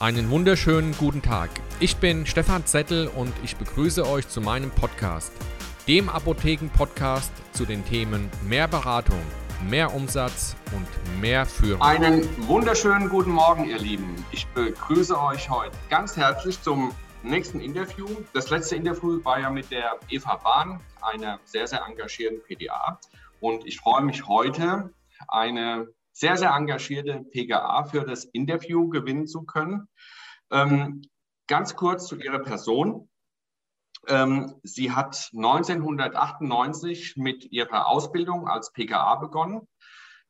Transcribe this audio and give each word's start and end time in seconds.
Einen 0.00 0.30
wunderschönen 0.30 0.92
guten 0.96 1.22
Tag. 1.22 1.50
Ich 1.80 1.96
bin 1.96 2.24
Stefan 2.24 2.64
Zettel 2.64 3.08
und 3.08 3.32
ich 3.42 3.56
begrüße 3.56 4.08
euch 4.08 4.28
zu 4.28 4.40
meinem 4.40 4.70
Podcast, 4.70 5.32
dem 5.88 6.08
Apotheken-Podcast 6.08 7.32
zu 7.52 7.64
den 7.64 7.84
Themen 7.84 8.30
mehr 8.46 8.68
Beratung, 8.68 9.20
mehr 9.68 9.92
Umsatz 9.92 10.54
und 10.70 10.86
mehr 11.20 11.44
Führung. 11.46 11.82
Einen 11.82 12.22
wunderschönen 12.46 13.08
guten 13.08 13.32
Morgen, 13.32 13.64
ihr 13.64 13.78
Lieben. 13.80 14.14
Ich 14.30 14.46
begrüße 14.46 15.20
euch 15.20 15.50
heute 15.50 15.76
ganz 15.90 16.16
herzlich 16.16 16.62
zum 16.62 16.92
nächsten 17.24 17.58
Interview. 17.58 18.06
Das 18.32 18.50
letzte 18.50 18.76
Interview 18.76 19.18
war 19.24 19.40
ja 19.40 19.50
mit 19.50 19.68
der 19.72 19.98
Eva 20.10 20.36
Bahn, 20.36 20.78
einer 21.02 21.40
sehr, 21.44 21.66
sehr 21.66 21.84
engagierten 21.84 22.40
PDA. 22.46 23.00
Und 23.40 23.66
ich 23.66 23.80
freue 23.80 24.02
mich 24.02 24.28
heute, 24.28 24.92
eine 25.26 25.88
sehr, 26.18 26.36
sehr 26.36 26.50
engagierte 26.50 27.24
PGA 27.30 27.84
für 27.84 28.04
das 28.04 28.24
Interview 28.24 28.88
gewinnen 28.88 29.28
zu 29.28 29.42
können. 29.42 29.88
Ähm, 30.50 31.02
ganz 31.46 31.76
kurz 31.76 32.08
zu 32.08 32.16
ihrer 32.16 32.40
Person. 32.40 33.08
Ähm, 34.08 34.56
sie 34.64 34.90
hat 34.90 35.30
1998 35.32 37.14
mit 37.16 37.52
ihrer 37.52 37.86
Ausbildung 37.86 38.48
als 38.48 38.72
PKA 38.72 39.14
begonnen, 39.16 39.68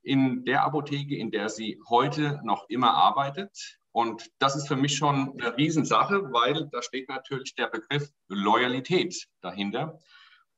in 0.03 0.45
der 0.45 0.65
Apotheke, 0.65 1.17
in 1.17 1.31
der 1.31 1.49
sie 1.49 1.81
heute 1.89 2.39
noch 2.45 2.69
immer 2.69 2.93
arbeitet. 2.93 3.79
Und 3.91 4.29
das 4.39 4.57
ist 4.57 4.69
für 4.69 4.77
mich 4.77 4.95
schon 4.95 5.41
eine 5.41 5.57
Riesensache, 5.57 6.33
weil 6.33 6.69
da 6.71 6.83
steht 6.83 7.09
natürlich 7.09 7.55
der 7.55 7.69
Begriff 7.69 8.11
Loyalität 8.29 9.27
dahinter. 9.41 9.99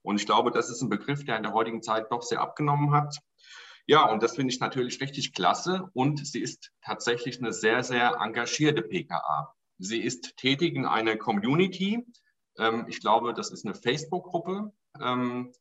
Und 0.03 0.17
ich 0.17 0.27
glaube, 0.27 0.51
das 0.51 0.71
ist 0.71 0.83
ein 0.83 0.89
Begriff, 0.89 1.25
der 1.25 1.37
in 1.37 1.45
der 1.45 1.53
heutigen 1.53 1.83
Zeit 1.83 2.11
doch 2.11 2.23
sehr 2.23 2.41
abgenommen 2.41 2.93
hat. 2.93 3.21
Ja, 3.91 4.09
und 4.09 4.23
das 4.23 4.37
finde 4.37 4.55
ich 4.55 4.61
natürlich 4.61 5.01
richtig 5.01 5.35
klasse. 5.35 5.91
Und 5.95 6.25
sie 6.25 6.41
ist 6.41 6.71
tatsächlich 6.81 7.39
eine 7.39 7.53
sehr, 7.53 7.83
sehr 7.83 8.19
engagierte 8.21 8.83
PKA. 8.83 9.53
Sie 9.79 10.01
ist 10.01 10.37
tätig 10.37 10.77
in 10.77 10.87
einer 10.87 11.17
Community. 11.17 12.07
Ähm, 12.57 12.87
ich 12.89 13.01
glaube, 13.01 13.35
das 13.35 13.51
ist 13.51 13.67
eine 13.67 13.75
Facebook-Gruppe. 13.75 14.73
Ähm, 15.01 15.53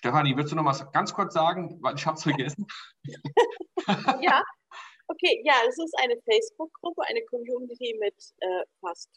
Stefanie, 0.00 0.36
willst 0.36 0.50
du 0.50 0.56
noch 0.56 0.64
was 0.64 0.90
ganz 0.90 1.14
kurz 1.14 1.34
sagen, 1.34 1.78
weil 1.80 1.94
ich 1.94 2.04
habe 2.04 2.16
es 2.16 2.24
vergessen? 2.24 2.66
ja, 4.20 4.42
okay, 5.06 5.40
ja, 5.44 5.54
es 5.68 5.78
ist 5.78 5.94
eine 6.02 6.16
Facebook-Gruppe, 6.24 7.02
eine 7.06 7.22
Community 7.26 7.96
mit 8.00 8.16
äh, 8.40 8.64
fast 8.80 9.10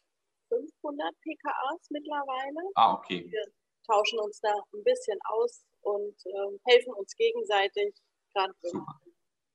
500 0.49 1.11
PKAs 1.21 1.87
mittlerweile. 1.89 2.69
Ah, 2.75 2.93
okay. 2.93 3.25
Wir 3.31 3.45
tauschen 3.87 4.19
uns 4.19 4.39
da 4.41 4.53
ein 4.75 4.83
bisschen 4.83 5.17
aus 5.23 5.65
und 5.81 6.15
äh, 6.25 6.71
helfen 6.71 6.93
uns 6.93 7.15
gegenseitig, 7.15 7.95
gerade 8.33 8.53
wenn 8.61 8.81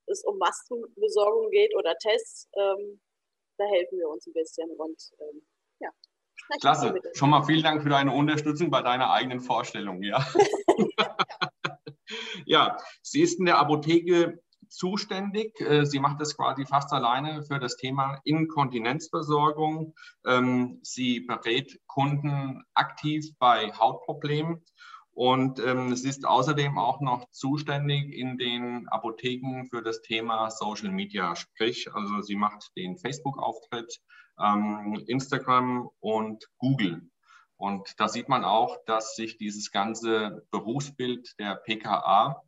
es 0.06 0.24
um 0.24 0.38
Maskenbesorgung 0.38 1.50
geht 1.50 1.74
oder 1.76 1.94
Tests, 1.98 2.48
ähm, 2.54 3.00
da 3.58 3.64
helfen 3.64 3.98
wir 3.98 4.08
uns 4.08 4.26
ein 4.26 4.32
bisschen 4.32 4.70
und 4.76 5.00
ähm, 5.20 5.42
ja. 5.80 5.90
Klasse. 6.60 6.94
Schon 7.14 7.30
mal 7.30 7.42
vielen 7.44 7.62
Dank 7.62 7.82
für 7.82 7.88
deine 7.88 8.12
Unterstützung 8.12 8.70
bei 8.70 8.82
deiner 8.82 9.10
eigenen 9.10 9.40
Vorstellung. 9.40 10.02
Ja. 10.02 10.24
ja, 12.46 12.76
sie 13.02 13.22
ist 13.22 13.38
in 13.38 13.46
der 13.46 13.58
Apotheke 13.58 14.42
zuständig. 14.68 15.58
Äh, 15.60 15.86
sie 15.86 16.00
macht 16.00 16.20
das 16.20 16.36
quasi 16.36 16.66
fast 16.66 16.92
alleine 16.92 17.42
für 17.42 17.58
das 17.58 17.76
Thema 17.76 18.20
Inkontinenzversorgung. 18.24 19.94
Ähm, 20.26 20.80
sie 20.82 21.20
berät 21.20 21.80
Kunden 21.86 22.62
aktiv 22.74 23.26
bei 23.38 23.72
Hautproblemen. 23.72 24.62
Und 25.16 25.60
ähm, 25.60 25.96
sie 25.96 26.10
ist 26.10 26.26
außerdem 26.26 26.76
auch 26.76 27.00
noch 27.00 27.30
zuständig 27.30 28.12
in 28.12 28.36
den 28.36 28.86
Apotheken 28.88 29.64
für 29.70 29.80
das 29.80 30.02
Thema 30.02 30.50
Social 30.50 30.90
Media. 30.90 31.34
Sprich, 31.34 31.88
also 31.94 32.20
sie 32.20 32.36
macht 32.36 32.70
den 32.76 32.98
Facebook-Auftritt, 32.98 33.98
ähm, 34.38 35.02
Instagram 35.06 35.88
und 36.00 36.44
Google. 36.58 37.08
Und 37.56 37.94
da 37.96 38.08
sieht 38.08 38.28
man 38.28 38.44
auch, 38.44 38.76
dass 38.84 39.16
sich 39.16 39.38
dieses 39.38 39.70
ganze 39.70 40.46
Berufsbild 40.50 41.34
der 41.38 41.54
PKA 41.54 42.42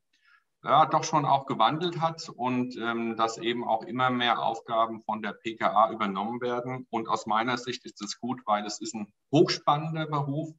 ja, 0.63 0.85
doch 0.85 1.05
schon 1.05 1.25
auch 1.25 1.47
gewandelt 1.47 2.03
hat 2.03 2.29
und 2.29 2.77
ähm, 2.77 3.17
dass 3.17 3.39
eben 3.39 3.67
auch 3.67 3.83
immer 3.85 4.11
mehr 4.11 4.43
Aufgaben 4.43 5.03
von 5.05 5.23
der 5.23 5.33
PKA 5.33 5.91
übernommen 5.91 6.43
werden. 6.43 6.87
Und 6.91 7.09
aus 7.09 7.25
meiner 7.25 7.57
Sicht 7.57 7.87
ist 7.87 8.03
es 8.03 8.21
gut, 8.21 8.43
weil 8.45 8.67
es 8.67 8.79
ist 8.83 8.95
ein 8.95 9.11
hochspannender 9.33 10.07
Beruf, 10.07 10.51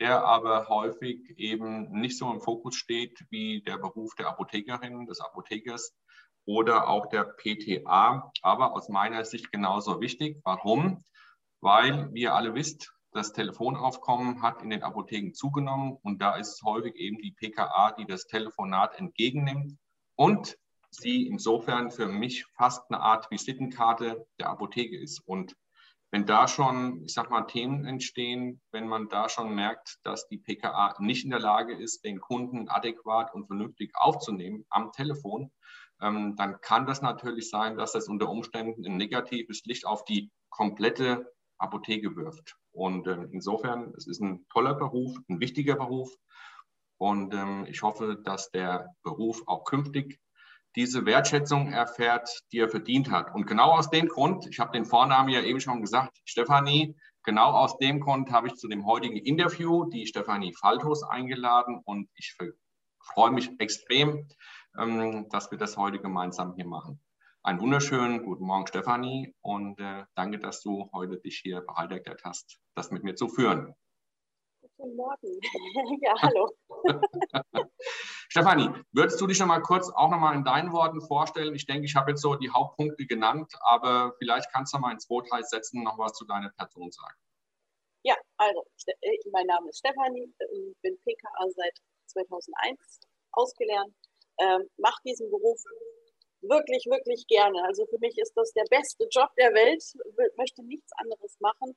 der 0.00 0.24
aber 0.24 0.68
häufig 0.68 1.38
eben 1.38 1.90
nicht 1.90 2.18
so 2.18 2.30
im 2.32 2.40
Fokus 2.40 2.76
steht 2.76 3.24
wie 3.30 3.62
der 3.62 3.78
Beruf 3.78 4.14
der 4.14 4.28
Apothekerin, 4.28 5.06
des 5.06 5.20
Apothekers 5.20 5.96
oder 6.44 6.88
auch 6.88 7.06
der 7.06 7.24
PTA, 7.24 8.32
aber 8.42 8.72
aus 8.72 8.88
meiner 8.88 9.24
Sicht 9.24 9.52
genauso 9.52 10.00
wichtig. 10.00 10.40
Warum? 10.44 11.04
Weil, 11.60 12.12
wie 12.12 12.22
ihr 12.22 12.34
alle 12.34 12.54
wisst, 12.54 12.92
das 13.12 13.32
Telefonaufkommen 13.32 14.42
hat 14.42 14.62
in 14.62 14.70
den 14.70 14.82
Apotheken 14.82 15.32
zugenommen 15.32 15.98
und 16.02 16.20
da 16.20 16.36
ist 16.36 16.54
es 16.54 16.62
häufig 16.62 16.94
eben 16.96 17.18
die 17.18 17.32
PKA, 17.32 17.92
die 17.92 18.06
das 18.06 18.26
Telefonat 18.26 18.98
entgegennimmt 18.98 19.76
und 20.14 20.56
sie 20.90 21.26
insofern 21.26 21.90
für 21.90 22.06
mich 22.06 22.46
fast 22.56 22.90
eine 22.90 23.00
Art 23.00 23.30
Visitenkarte 23.30 24.26
der 24.38 24.50
Apotheke 24.50 24.98
ist. 24.98 25.20
Und 25.26 25.54
wenn 26.10 26.24
da 26.24 26.48
schon, 26.48 27.02
ich 27.04 27.12
sag 27.12 27.30
mal, 27.30 27.42
Themen 27.42 27.84
entstehen, 27.84 28.60
wenn 28.72 28.88
man 28.88 29.08
da 29.08 29.28
schon 29.28 29.54
merkt, 29.54 29.98
dass 30.04 30.26
die 30.28 30.38
PKA 30.38 30.94
nicht 31.00 31.24
in 31.24 31.30
der 31.30 31.40
Lage 31.40 31.74
ist, 31.74 32.04
den 32.04 32.20
Kunden 32.20 32.68
adäquat 32.68 33.34
und 33.34 33.46
vernünftig 33.46 33.92
aufzunehmen 33.94 34.64
am 34.70 34.92
Telefon, 34.92 35.52
ähm, 36.00 36.36
dann 36.36 36.60
kann 36.60 36.86
das 36.86 37.02
natürlich 37.02 37.50
sein, 37.50 37.76
dass 37.76 37.92
das 37.92 38.08
unter 38.08 38.28
Umständen 38.28 38.86
ein 38.86 38.96
negatives 38.96 39.64
Licht 39.64 39.84
auf 39.84 40.04
die 40.04 40.30
komplette 40.48 41.30
Apotheke 41.58 42.16
wirft. 42.16 42.56
Und 42.72 43.06
ähm, 43.08 43.28
insofern, 43.32 43.92
es 43.96 44.06
ist 44.06 44.20
ein 44.20 44.46
toller 44.52 44.74
Beruf, 44.74 45.16
ein 45.28 45.40
wichtiger 45.40 45.74
Beruf. 45.74 46.10
Und 46.98 47.34
ähm, 47.34 47.66
ich 47.68 47.82
hoffe, 47.82 48.20
dass 48.24 48.50
der 48.50 48.94
Beruf 49.02 49.42
auch 49.46 49.64
künftig 49.64 50.18
diese 50.76 51.06
Wertschätzung 51.06 51.72
erfährt, 51.72 52.28
die 52.52 52.58
er 52.58 52.68
verdient 52.68 53.10
hat. 53.10 53.34
Und 53.34 53.46
genau 53.46 53.72
aus 53.72 53.90
dem 53.90 54.08
Grund, 54.08 54.46
ich 54.46 54.58
habe 54.58 54.72
den 54.72 54.84
Vornamen 54.84 55.28
ja 55.30 55.42
eben 55.42 55.60
schon 55.60 55.80
gesagt, 55.80 56.18
Stefanie, 56.24 56.96
genau 57.24 57.50
aus 57.50 57.78
dem 57.78 58.00
Grund 58.00 58.30
habe 58.30 58.48
ich 58.48 58.54
zu 58.54 58.68
dem 58.68 58.86
heutigen 58.86 59.16
Interview 59.16 59.84
die 59.86 60.06
Stefanie 60.06 60.54
Faltos 60.54 61.02
eingeladen 61.02 61.80
und 61.84 62.08
ich 62.14 62.36
freue 63.00 63.30
mich 63.30 63.50
extrem, 63.58 64.28
ähm, 64.78 65.28
dass 65.30 65.50
wir 65.50 65.58
das 65.58 65.76
heute 65.76 66.00
gemeinsam 66.00 66.54
hier 66.54 66.66
machen. 66.66 67.00
Einen 67.42 67.60
wunderschönen 67.60 68.24
guten 68.24 68.44
Morgen, 68.44 68.66
Stefanie, 68.66 69.34
und 69.40 69.80
äh, 69.80 70.04
danke, 70.14 70.38
dass 70.38 70.60
du 70.60 70.90
heute 70.92 71.18
dich 71.18 71.40
hier 71.42 71.62
bereit 71.62 71.90
erklärt 71.92 72.22
hast, 72.24 72.58
das 72.74 72.90
mit 72.90 73.04
mir 73.04 73.14
zu 73.14 73.28
führen. 73.28 73.74
Guten 74.76 74.96
Morgen. 74.96 75.40
ja, 76.02 76.14
hallo. 76.20 76.50
Stefanie, 78.30 78.68
würdest 78.92 79.18
du 79.20 79.26
dich 79.26 79.40
noch 79.40 79.46
mal 79.46 79.60
kurz 79.60 79.88
auch 79.88 80.10
noch 80.10 80.18
mal 80.18 80.34
in 80.34 80.44
deinen 80.44 80.70
Worten 80.72 81.00
vorstellen? 81.00 81.54
Ich 81.54 81.64
denke, 81.64 81.86
ich 81.86 81.96
habe 81.96 82.10
jetzt 82.10 82.20
so 82.20 82.34
die 82.34 82.50
Hauptpunkte 82.50 83.06
genannt, 83.06 83.50
aber 83.60 84.14
vielleicht 84.18 84.52
kannst 84.52 84.74
du 84.74 84.78
mal 84.78 84.92
in 84.92 85.00
zwei, 85.00 85.26
drei 85.26 85.42
Sätzen 85.42 85.82
noch 85.82 85.98
was 85.98 86.12
zu 86.12 86.26
deiner 86.26 86.50
Person 86.50 86.90
sagen. 86.92 87.16
Ja, 88.04 88.14
also 88.36 88.66
äh, 89.00 89.16
mein 89.32 89.46
Name 89.46 89.70
ist 89.70 89.78
Stefanie, 89.78 90.30
ich 90.52 90.76
bin 90.82 90.98
PKA 91.00 91.46
seit 91.56 91.78
2001 92.06 93.00
ausgelernt, 93.32 93.94
ähm, 94.38 94.68
mache 94.76 95.00
diesen 95.06 95.30
Beruf 95.30 95.58
wirklich, 96.42 96.84
wirklich 96.86 97.26
gerne. 97.28 97.64
Also 97.64 97.86
für 97.86 97.98
mich 97.98 98.16
ist 98.18 98.32
das 98.36 98.52
der 98.52 98.64
beste 98.68 99.08
Job 99.10 99.30
der 99.38 99.54
Welt, 99.54 99.82
möchte 100.36 100.62
nichts 100.64 100.92
anderes 100.98 101.36
machen 101.40 101.74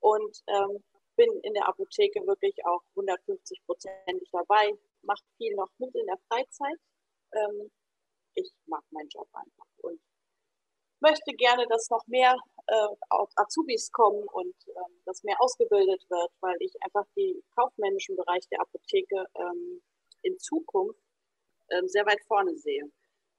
und 0.00 0.36
ähm, 0.48 0.82
bin 1.16 1.30
in 1.42 1.54
der 1.54 1.68
Apotheke 1.68 2.26
wirklich 2.26 2.54
auch 2.66 2.82
150 2.96 3.62
Prozentig 3.66 4.28
dabei, 4.32 4.72
mache 5.02 5.24
viel 5.36 5.54
noch 5.54 5.70
mit 5.78 5.94
in 5.94 6.06
der 6.06 6.18
Freizeit. 6.28 6.78
Ähm, 7.32 7.70
ich 8.34 8.50
mag 8.66 8.82
meinen 8.90 9.08
Job 9.08 9.28
einfach 9.32 9.66
und 9.78 10.00
möchte 11.00 11.32
gerne, 11.34 11.66
dass 11.68 11.90
noch 11.90 12.06
mehr 12.06 12.36
äh, 12.66 12.88
Azubis 13.36 13.90
kommen 13.90 14.22
und 14.28 14.54
ähm, 14.68 15.02
dass 15.04 15.22
mehr 15.24 15.36
ausgebildet 15.40 16.04
wird, 16.08 16.30
weil 16.40 16.56
ich 16.60 16.72
einfach 16.82 17.04
den 17.16 17.42
kaufmännischen 17.54 18.16
Bereich 18.16 18.46
der 18.48 18.60
Apotheke 18.60 19.26
ähm, 19.34 19.82
in 20.22 20.38
Zukunft 20.38 21.02
ähm, 21.70 21.88
sehr 21.88 22.06
weit 22.06 22.22
vorne 22.26 22.56
sehe. 22.56 22.90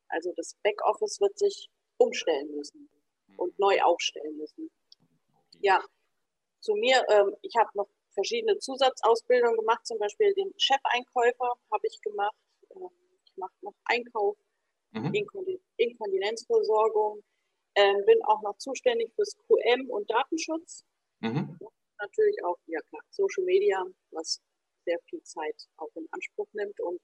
Also 0.09 0.31
das 0.35 0.55
Backoffice 0.63 1.19
wird 1.21 1.37
sich 1.37 1.69
umstellen 1.97 2.53
müssen 2.55 2.89
und 3.37 3.57
neu 3.57 3.81
aufstellen 3.81 4.37
müssen. 4.37 4.69
Ja, 5.59 5.83
zu 6.59 6.75
mir, 6.75 7.03
ähm, 7.09 7.35
ich 7.41 7.55
habe 7.55 7.69
noch 7.73 7.87
verschiedene 8.13 8.57
Zusatzausbildungen 8.59 9.57
gemacht, 9.57 9.85
zum 9.85 9.99
Beispiel 9.99 10.33
den 10.33 10.53
Chefeinkäufer 10.57 11.53
habe 11.71 11.87
ich 11.87 11.99
gemacht. 12.01 12.35
Ähm, 12.71 12.89
ich 13.25 13.37
mache 13.37 13.53
noch 13.61 13.75
Einkauf, 13.85 14.37
mhm. 14.91 15.13
Inkontinenzversorgung, 15.77 17.23
ähm, 17.75 18.05
bin 18.05 18.21
auch 18.23 18.41
noch 18.41 18.57
zuständig 18.57 19.11
fürs 19.15 19.35
QM 19.47 19.89
und 19.89 20.09
Datenschutz. 20.09 20.85
Mhm. 21.19 21.57
Natürlich 21.99 22.43
auch, 22.43 22.57
ja 22.67 22.79
klar, 22.89 23.01
Social 23.09 23.43
Media, 23.45 23.83
was 24.11 24.41
sehr 24.85 24.99
viel 25.09 25.23
Zeit 25.23 25.55
auch 25.77 25.89
in 25.95 26.07
Anspruch 26.11 26.47
nimmt 26.53 26.79
und 26.81 26.99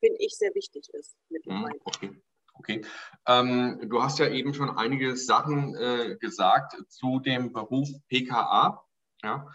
finde 0.00 0.18
ich 0.20 0.36
sehr 0.36 0.54
wichtig 0.54 0.88
ist 0.92 1.16
mittlerweile. 1.30 1.74
Mhm, 1.74 1.80
okay. 1.84 2.10
Okay. 2.56 2.84
Ähm, 3.26 3.80
du 3.88 4.02
hast 4.02 4.20
ja 4.20 4.28
eben 4.28 4.54
schon 4.54 4.70
einige 4.70 5.16
Sachen 5.16 5.74
äh, 5.74 6.16
gesagt 6.20 6.76
zu 6.88 7.18
dem 7.18 7.52
Beruf 7.52 7.88
PKA. 8.08 8.84
Ja. 9.24 9.52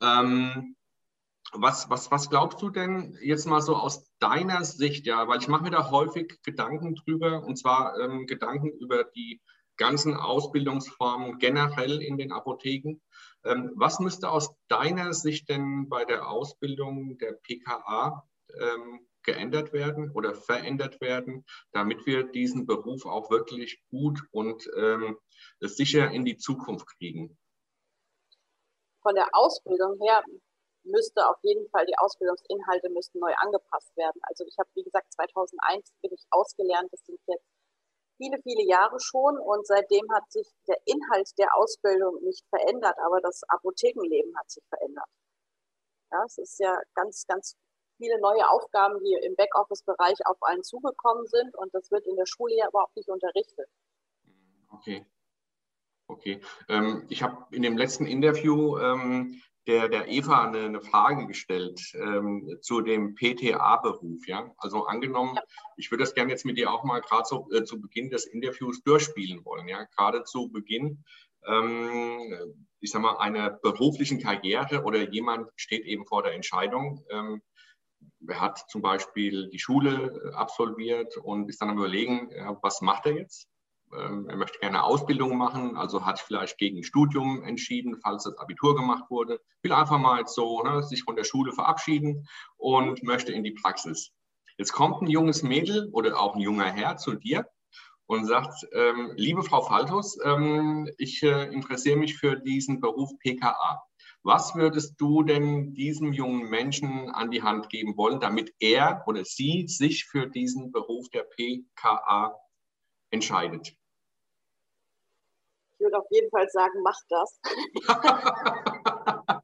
ja. 0.00 0.24
Ähm, 0.24 0.76
was, 1.52 1.90
was, 1.90 2.10
was 2.10 2.30
glaubst 2.30 2.62
du 2.62 2.70
denn 2.70 3.18
jetzt 3.20 3.46
mal 3.46 3.60
so 3.60 3.76
aus 3.76 4.08
deiner 4.20 4.64
Sicht, 4.64 5.06
ja, 5.06 5.26
weil 5.26 5.40
ich 5.40 5.48
mache 5.48 5.64
mir 5.64 5.70
da 5.70 5.90
häufig 5.90 6.40
Gedanken 6.42 6.94
drüber, 6.94 7.42
und 7.44 7.56
zwar 7.56 7.98
ähm, 7.98 8.26
Gedanken 8.26 8.70
über 8.70 9.04
die 9.04 9.40
ganzen 9.76 10.14
Ausbildungsformen 10.14 11.38
generell 11.38 12.02
in 12.02 12.18
den 12.18 12.32
Apotheken. 12.32 13.00
Ähm, 13.44 13.72
was 13.74 13.98
müsste 13.98 14.30
aus 14.30 14.54
deiner 14.68 15.12
Sicht 15.14 15.48
denn 15.48 15.88
bei 15.88 16.04
der 16.04 16.28
Ausbildung 16.28 17.18
der 17.18 17.32
PKA 17.32 18.22
ähm, 18.60 19.00
geändert 19.22 19.72
werden 19.72 20.10
oder 20.10 20.34
verändert 20.34 21.00
werden, 21.00 21.44
damit 21.72 22.06
wir 22.06 22.24
diesen 22.24 22.66
Beruf 22.66 23.06
auch 23.06 23.30
wirklich 23.30 23.82
gut 23.90 24.22
und 24.30 24.68
ähm, 24.76 25.16
sicher 25.60 26.10
in 26.10 26.24
die 26.24 26.36
Zukunft 26.36 26.86
kriegen? 26.98 27.38
Von 29.02 29.14
der 29.14 29.28
Ausbildung 29.32 29.98
her 30.00 30.22
müsste 30.84 31.28
auf 31.28 31.36
jeden 31.42 31.68
Fall 31.70 31.86
die 31.86 31.96
Ausbildungsinhalte 31.98 32.90
müssten 32.90 33.18
neu 33.18 33.32
angepasst 33.36 33.96
werden. 33.96 34.20
Also 34.24 34.44
ich 34.44 34.56
habe, 34.58 34.68
wie 34.74 34.82
gesagt, 34.82 35.12
2001 35.12 35.92
bin 36.00 36.12
ich 36.12 36.24
ausgelernt. 36.30 36.88
Das 36.92 37.04
sind 37.04 37.20
jetzt 37.26 37.44
viele, 38.16 38.38
viele 38.42 38.64
Jahre 38.66 39.00
schon 39.00 39.38
und 39.38 39.66
seitdem 39.66 40.04
hat 40.12 40.30
sich 40.30 40.46
der 40.68 40.76
Inhalt 40.84 41.30
der 41.38 41.54
Ausbildung 41.56 42.22
nicht 42.22 42.44
verändert, 42.48 42.96
aber 43.04 43.20
das 43.20 43.42
Apothekenleben 43.48 44.36
hat 44.36 44.50
sich 44.50 44.64
verändert. 44.68 45.08
Ja, 46.12 46.24
es 46.26 46.38
ist 46.38 46.58
ja 46.58 46.76
ganz, 46.94 47.24
ganz 47.26 47.56
viele 47.96 48.20
neue 48.20 48.48
Aufgaben, 48.50 49.02
die 49.04 49.14
im 49.14 49.36
Backoffice-Bereich 49.36 50.18
auf 50.26 50.42
einen 50.42 50.62
zugekommen 50.62 51.26
sind 51.28 51.54
und 51.56 51.74
das 51.74 51.90
wird 51.90 52.06
in 52.06 52.16
der 52.16 52.26
Schule 52.26 52.56
ja 52.56 52.68
überhaupt 52.68 52.96
nicht 52.96 53.08
unterrichtet. 53.08 53.68
Okay. 54.70 55.06
Okay. 56.10 56.40
Ähm, 56.68 57.04
ich 57.08 57.22
habe 57.22 57.46
in 57.54 57.62
dem 57.62 57.78
letzten 57.78 58.04
Interview 58.06 58.76
ähm, 58.78 59.40
der, 59.68 59.88
der 59.88 60.08
Eva 60.08 60.48
eine, 60.48 60.64
eine 60.64 60.80
Frage 60.80 61.26
gestellt 61.26 61.80
ähm, 61.94 62.58
zu 62.60 62.80
dem 62.80 63.14
PTA-Beruf. 63.14 64.26
Ja? 64.26 64.52
Also 64.56 64.86
angenommen, 64.86 65.38
ich 65.76 65.90
würde 65.90 66.02
das 66.02 66.14
gerne 66.14 66.32
jetzt 66.32 66.44
mit 66.44 66.58
dir 66.58 66.72
auch 66.72 66.82
mal 66.82 67.00
gerade 67.00 67.24
so, 67.26 67.48
äh, 67.52 67.62
zu 67.62 67.80
Beginn 67.80 68.10
des 68.10 68.26
Interviews 68.26 68.82
durchspielen 68.82 69.44
wollen. 69.44 69.68
Ja? 69.68 69.84
Gerade 69.96 70.24
zu 70.24 70.50
Beginn, 70.50 71.04
ähm, 71.46 72.34
ich 72.80 72.90
sag 72.90 73.02
mal, 73.02 73.18
einer 73.18 73.50
beruflichen 73.50 74.20
Karriere 74.20 74.82
oder 74.82 75.08
jemand 75.10 75.48
steht 75.54 75.84
eben 75.84 76.06
vor 76.06 76.24
der 76.24 76.34
Entscheidung. 76.34 77.04
Ähm, 77.08 77.40
er 78.26 78.40
hat 78.40 78.68
zum 78.68 78.82
Beispiel 78.82 79.48
die 79.50 79.60
Schule 79.60 80.32
absolviert 80.34 81.16
und 81.18 81.48
ist 81.48 81.60
dann 81.60 81.70
am 81.70 81.78
Überlegen, 81.78 82.30
was 82.62 82.80
macht 82.80 83.06
er 83.06 83.12
jetzt? 83.12 83.50
Ähm, 83.92 84.28
er 84.28 84.36
möchte 84.36 84.58
gerne 84.58 84.84
Ausbildung 84.84 85.36
machen, 85.36 85.76
also 85.76 86.04
hat 86.04 86.20
vielleicht 86.20 86.58
gegen 86.58 86.84
Studium 86.84 87.42
entschieden, 87.42 87.96
falls 88.02 88.24
das 88.24 88.38
Abitur 88.38 88.76
gemacht 88.76 89.10
wurde, 89.10 89.40
will 89.62 89.72
einfach 89.72 89.98
mal 89.98 90.26
so 90.26 90.62
ne, 90.62 90.82
sich 90.82 91.02
von 91.02 91.16
der 91.16 91.24
Schule 91.24 91.52
verabschieden 91.52 92.28
und 92.56 93.02
möchte 93.02 93.32
in 93.32 93.42
die 93.42 93.52
Praxis. 93.52 94.12
Jetzt 94.56 94.72
kommt 94.72 95.02
ein 95.02 95.08
junges 95.08 95.42
Mädel 95.42 95.88
oder 95.92 96.20
auch 96.20 96.34
ein 96.34 96.40
junger 96.40 96.70
Herr 96.70 96.96
zu 96.96 97.14
dir 97.14 97.46
und 98.06 98.26
sagt, 98.26 98.66
ähm, 98.72 99.12
liebe 99.16 99.42
Frau 99.42 99.62
Faltus, 99.62 100.18
ähm, 100.24 100.90
ich 100.98 101.22
äh, 101.22 101.52
interessiere 101.52 101.96
mich 101.96 102.18
für 102.18 102.36
diesen 102.36 102.80
Beruf 102.80 103.10
PKA. 103.20 103.82
Was 104.22 104.54
würdest 104.54 105.00
du 105.00 105.22
denn 105.22 105.72
diesem 105.74 106.12
jungen 106.12 106.50
Menschen 106.50 107.08
an 107.10 107.30
die 107.30 107.42
Hand 107.42 107.70
geben 107.70 107.96
wollen, 107.96 108.20
damit 108.20 108.52
er 108.58 109.02
oder 109.06 109.24
sie 109.24 109.66
sich 109.66 110.04
für 110.04 110.26
diesen 110.26 110.72
Beruf 110.72 111.08
der 111.08 111.22
PKA 111.22 112.34
entscheidet? 113.10 113.79
Ich 115.80 115.84
würde 115.84 115.98
auf 115.98 116.10
jeden 116.10 116.28
Fall 116.28 116.46
sagen, 116.50 116.82
mach 116.82 117.00
das. 117.08 117.40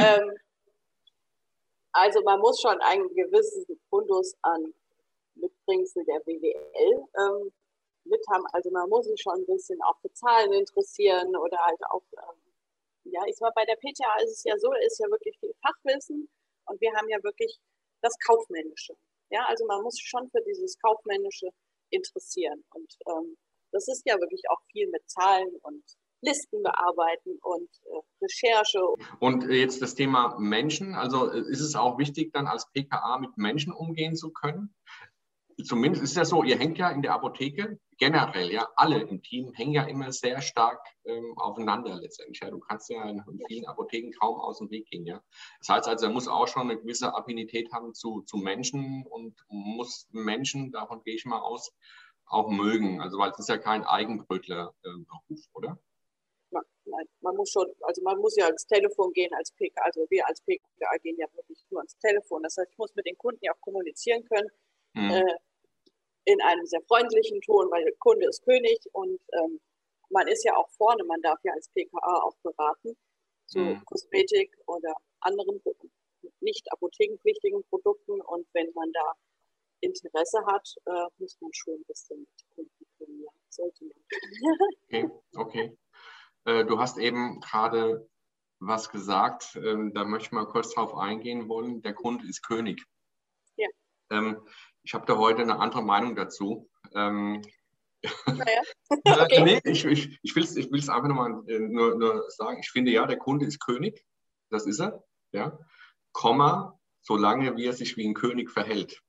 ähm, 0.00 0.36
also 1.92 2.20
man 2.22 2.40
muss 2.40 2.60
schon 2.60 2.80
einen 2.80 3.08
gewissen 3.14 3.64
Fundus 3.88 4.34
an 4.42 4.74
Mitbringsel 5.36 6.04
der 6.04 6.18
WWL 6.26 7.04
ähm, 7.16 7.52
mit 8.02 8.20
haben. 8.28 8.44
Also 8.52 8.72
man 8.72 8.88
muss 8.88 9.06
sich 9.06 9.22
schon 9.22 9.34
ein 9.34 9.46
bisschen 9.46 9.80
auch 9.82 9.96
für 10.00 10.12
Zahlen 10.14 10.52
interessieren 10.52 11.36
oder 11.36 11.56
halt 11.58 11.80
auch, 11.90 12.02
ähm, 12.16 12.42
ja, 13.04 13.20
ich 13.28 13.36
sag 13.36 13.46
mal, 13.46 13.52
bei 13.54 13.64
der 13.64 13.76
PTA 13.76 14.16
ist 14.24 14.32
es 14.32 14.42
ja 14.42 14.58
so, 14.58 14.72
da 14.72 14.80
ist 14.80 14.98
ja 14.98 15.08
wirklich 15.08 15.38
viel 15.38 15.54
Fachwissen 15.62 16.28
und 16.66 16.80
wir 16.80 16.92
haben 16.94 17.08
ja 17.08 17.22
wirklich 17.22 17.56
das 18.02 18.18
Kaufmännische. 18.26 18.96
Ja, 19.30 19.44
also 19.46 19.64
man 19.66 19.80
muss 19.82 20.00
schon 20.00 20.28
für 20.30 20.42
dieses 20.42 20.76
Kaufmännische 20.80 21.50
interessieren 21.90 22.64
und 22.70 22.92
ähm, 23.06 23.36
das 23.72 23.88
ist 23.88 24.02
ja 24.06 24.14
wirklich 24.14 24.42
auch 24.50 24.60
viel 24.72 24.88
mit 24.90 25.02
Zahlen 25.08 25.48
und 25.62 25.82
Listen 26.20 26.62
bearbeiten 26.62 27.38
und 27.42 27.68
äh, 27.84 28.24
Recherche. 28.24 28.80
Und 29.20 29.44
jetzt 29.44 29.80
das 29.82 29.94
Thema 29.94 30.36
Menschen. 30.38 30.94
Also 30.94 31.30
äh, 31.30 31.40
ist 31.40 31.60
es 31.60 31.76
auch 31.76 31.98
wichtig, 31.98 32.32
dann 32.32 32.48
als 32.48 32.70
PKA 32.72 33.18
mit 33.18 33.36
Menschen 33.36 33.72
umgehen 33.72 34.16
zu 34.16 34.32
können? 34.32 34.74
Zumindest 35.64 36.02
ist 36.02 36.10
es 36.10 36.16
ja 36.16 36.24
so, 36.24 36.42
ihr 36.42 36.58
hängt 36.58 36.78
ja 36.78 36.90
in 36.90 37.02
der 37.02 37.14
Apotheke 37.14 37.78
generell, 37.98 38.50
ja, 38.52 38.68
alle 38.76 39.02
im 39.02 39.22
Team 39.22 39.52
hängen 39.52 39.72
ja 39.72 39.82
immer 39.82 40.12
sehr 40.12 40.40
stark 40.40 40.80
ähm, 41.04 41.34
aufeinander 41.36 41.96
letztendlich. 41.96 42.40
Ja. 42.40 42.50
Du 42.50 42.60
kannst 42.60 42.88
ja 42.88 43.08
in 43.08 43.22
vielen 43.48 43.66
Apotheken 43.66 44.12
kaum 44.18 44.40
aus 44.40 44.58
dem 44.58 44.70
Weg 44.70 44.86
gehen. 44.86 45.04
Ja. 45.04 45.20
Das 45.58 45.68
heißt 45.68 45.88
also, 45.88 46.06
er 46.06 46.12
muss 46.12 46.28
auch 46.28 46.46
schon 46.46 46.70
eine 46.70 46.80
gewisse 46.80 47.14
Affinität 47.14 47.72
haben 47.72 47.94
zu, 47.94 48.22
zu 48.22 48.36
Menschen 48.36 49.04
und 49.10 49.34
muss 49.48 50.06
Menschen, 50.12 50.70
davon 50.70 51.02
gehe 51.02 51.16
ich 51.16 51.24
mal 51.24 51.40
aus, 51.40 51.72
auch 52.28 52.48
mögen. 52.48 53.00
Also 53.00 53.18
weil 53.18 53.30
es 53.30 53.38
ist 53.38 53.48
ja 53.48 53.58
kein 53.58 53.84
Eigenbrötler-Beruf, 53.84 55.40
oder? 55.54 55.78
Nein, 56.90 57.06
man 57.20 57.36
muss 57.36 57.50
schon, 57.50 57.66
also 57.82 58.02
man 58.02 58.18
muss 58.18 58.36
ja 58.36 58.46
ans 58.46 58.66
Telefon 58.66 59.12
gehen 59.12 59.32
als 59.34 59.52
PK, 59.52 59.80
also 59.82 60.06
wir 60.08 60.26
als 60.26 60.40
PKA 60.40 60.96
gehen 61.02 61.16
ja 61.18 61.26
wirklich 61.34 61.58
nur 61.70 61.80
ans 61.80 61.96
Telefon. 61.98 62.42
Das 62.42 62.56
heißt, 62.56 62.70
ich 62.70 62.78
muss 62.78 62.94
mit 62.94 63.06
den 63.06 63.18
Kunden 63.18 63.40
ja 63.42 63.52
auch 63.52 63.60
kommunizieren 63.60 64.24
können 64.24 64.48
mhm. 64.94 65.10
äh, 65.10 65.34
in 66.24 66.40
einem 66.42 66.64
sehr 66.66 66.80
freundlichen 66.82 67.40
Ton, 67.42 67.70
weil 67.70 67.84
der 67.84 67.94
Kunde 67.98 68.26
ist 68.26 68.42
König 68.42 68.78
und 68.92 69.20
ähm, 69.32 69.60
man 70.10 70.26
ist 70.28 70.44
ja 70.44 70.56
auch 70.56 70.68
vorne, 70.70 71.04
man 71.04 71.20
darf 71.20 71.38
ja 71.44 71.52
als 71.52 71.68
PKA 71.70 72.22
auch 72.22 72.36
beraten 72.42 72.96
zu 73.46 73.58
mhm. 73.58 73.84
Kosmetik 73.84 74.56
oder 74.66 74.94
anderen 75.20 75.60
nicht 76.40 76.70
apothekenpflichtigen 76.72 77.64
Produkten 77.68 78.20
und 78.20 78.46
wenn 78.52 78.70
man 78.74 78.90
da 78.92 79.12
Interesse 79.80 80.44
hat, 80.46 80.68
äh, 80.86 81.06
muss 81.18 81.38
man 81.40 81.50
schon 81.52 81.74
ein 81.74 81.84
bisschen 81.86 82.20
mit 82.20 82.28
Kunden 82.54 82.86
können. 82.98 83.22
Ja, 83.22 83.30
sollte 83.48 83.84
man. 83.84 84.00
okay, 84.86 85.10
okay. 85.34 85.78
Äh, 86.44 86.64
du 86.64 86.78
hast 86.78 86.98
eben 86.98 87.40
gerade 87.40 88.08
was 88.60 88.90
gesagt, 88.90 89.56
ähm, 89.56 89.92
da 89.94 90.04
möchte 90.04 90.28
ich 90.28 90.32
mal 90.32 90.46
kurz 90.46 90.74
drauf 90.74 90.96
eingehen 90.96 91.48
wollen. 91.48 91.82
Der 91.82 91.94
Kunde 91.94 92.26
ist 92.26 92.42
König. 92.42 92.84
Ja. 93.56 93.68
Ähm, 94.10 94.40
ich 94.82 94.94
habe 94.94 95.06
da 95.06 95.16
heute 95.16 95.42
eine 95.42 95.58
andere 95.58 95.82
Meinung 95.82 96.16
dazu. 96.16 96.68
Ähm, 96.94 97.42
naja. 98.26 98.62
okay. 99.24 99.42
nee, 99.44 99.60
ich, 99.64 99.84
ich, 99.84 100.18
ich 100.22 100.36
will 100.36 100.44
es 100.44 100.56
ich 100.56 100.70
will's 100.70 100.88
einfach 100.88 101.08
nochmal 101.08 101.42
äh, 101.48 101.58
nur, 101.58 101.96
nur 101.96 102.24
sagen. 102.30 102.58
Ich 102.60 102.70
finde 102.70 102.90
ja, 102.90 103.06
der 103.06 103.18
Kunde 103.18 103.46
ist 103.46 103.60
König. 103.60 104.04
Das 104.50 104.66
ist 104.66 104.80
er. 104.80 105.04
Ja. 105.32 105.58
Komma, 106.12 106.78
solange 107.02 107.56
wie 107.56 107.66
er 107.66 107.74
sich 107.74 107.96
wie 107.96 108.08
ein 108.08 108.14
König 108.14 108.50
verhält. 108.50 109.02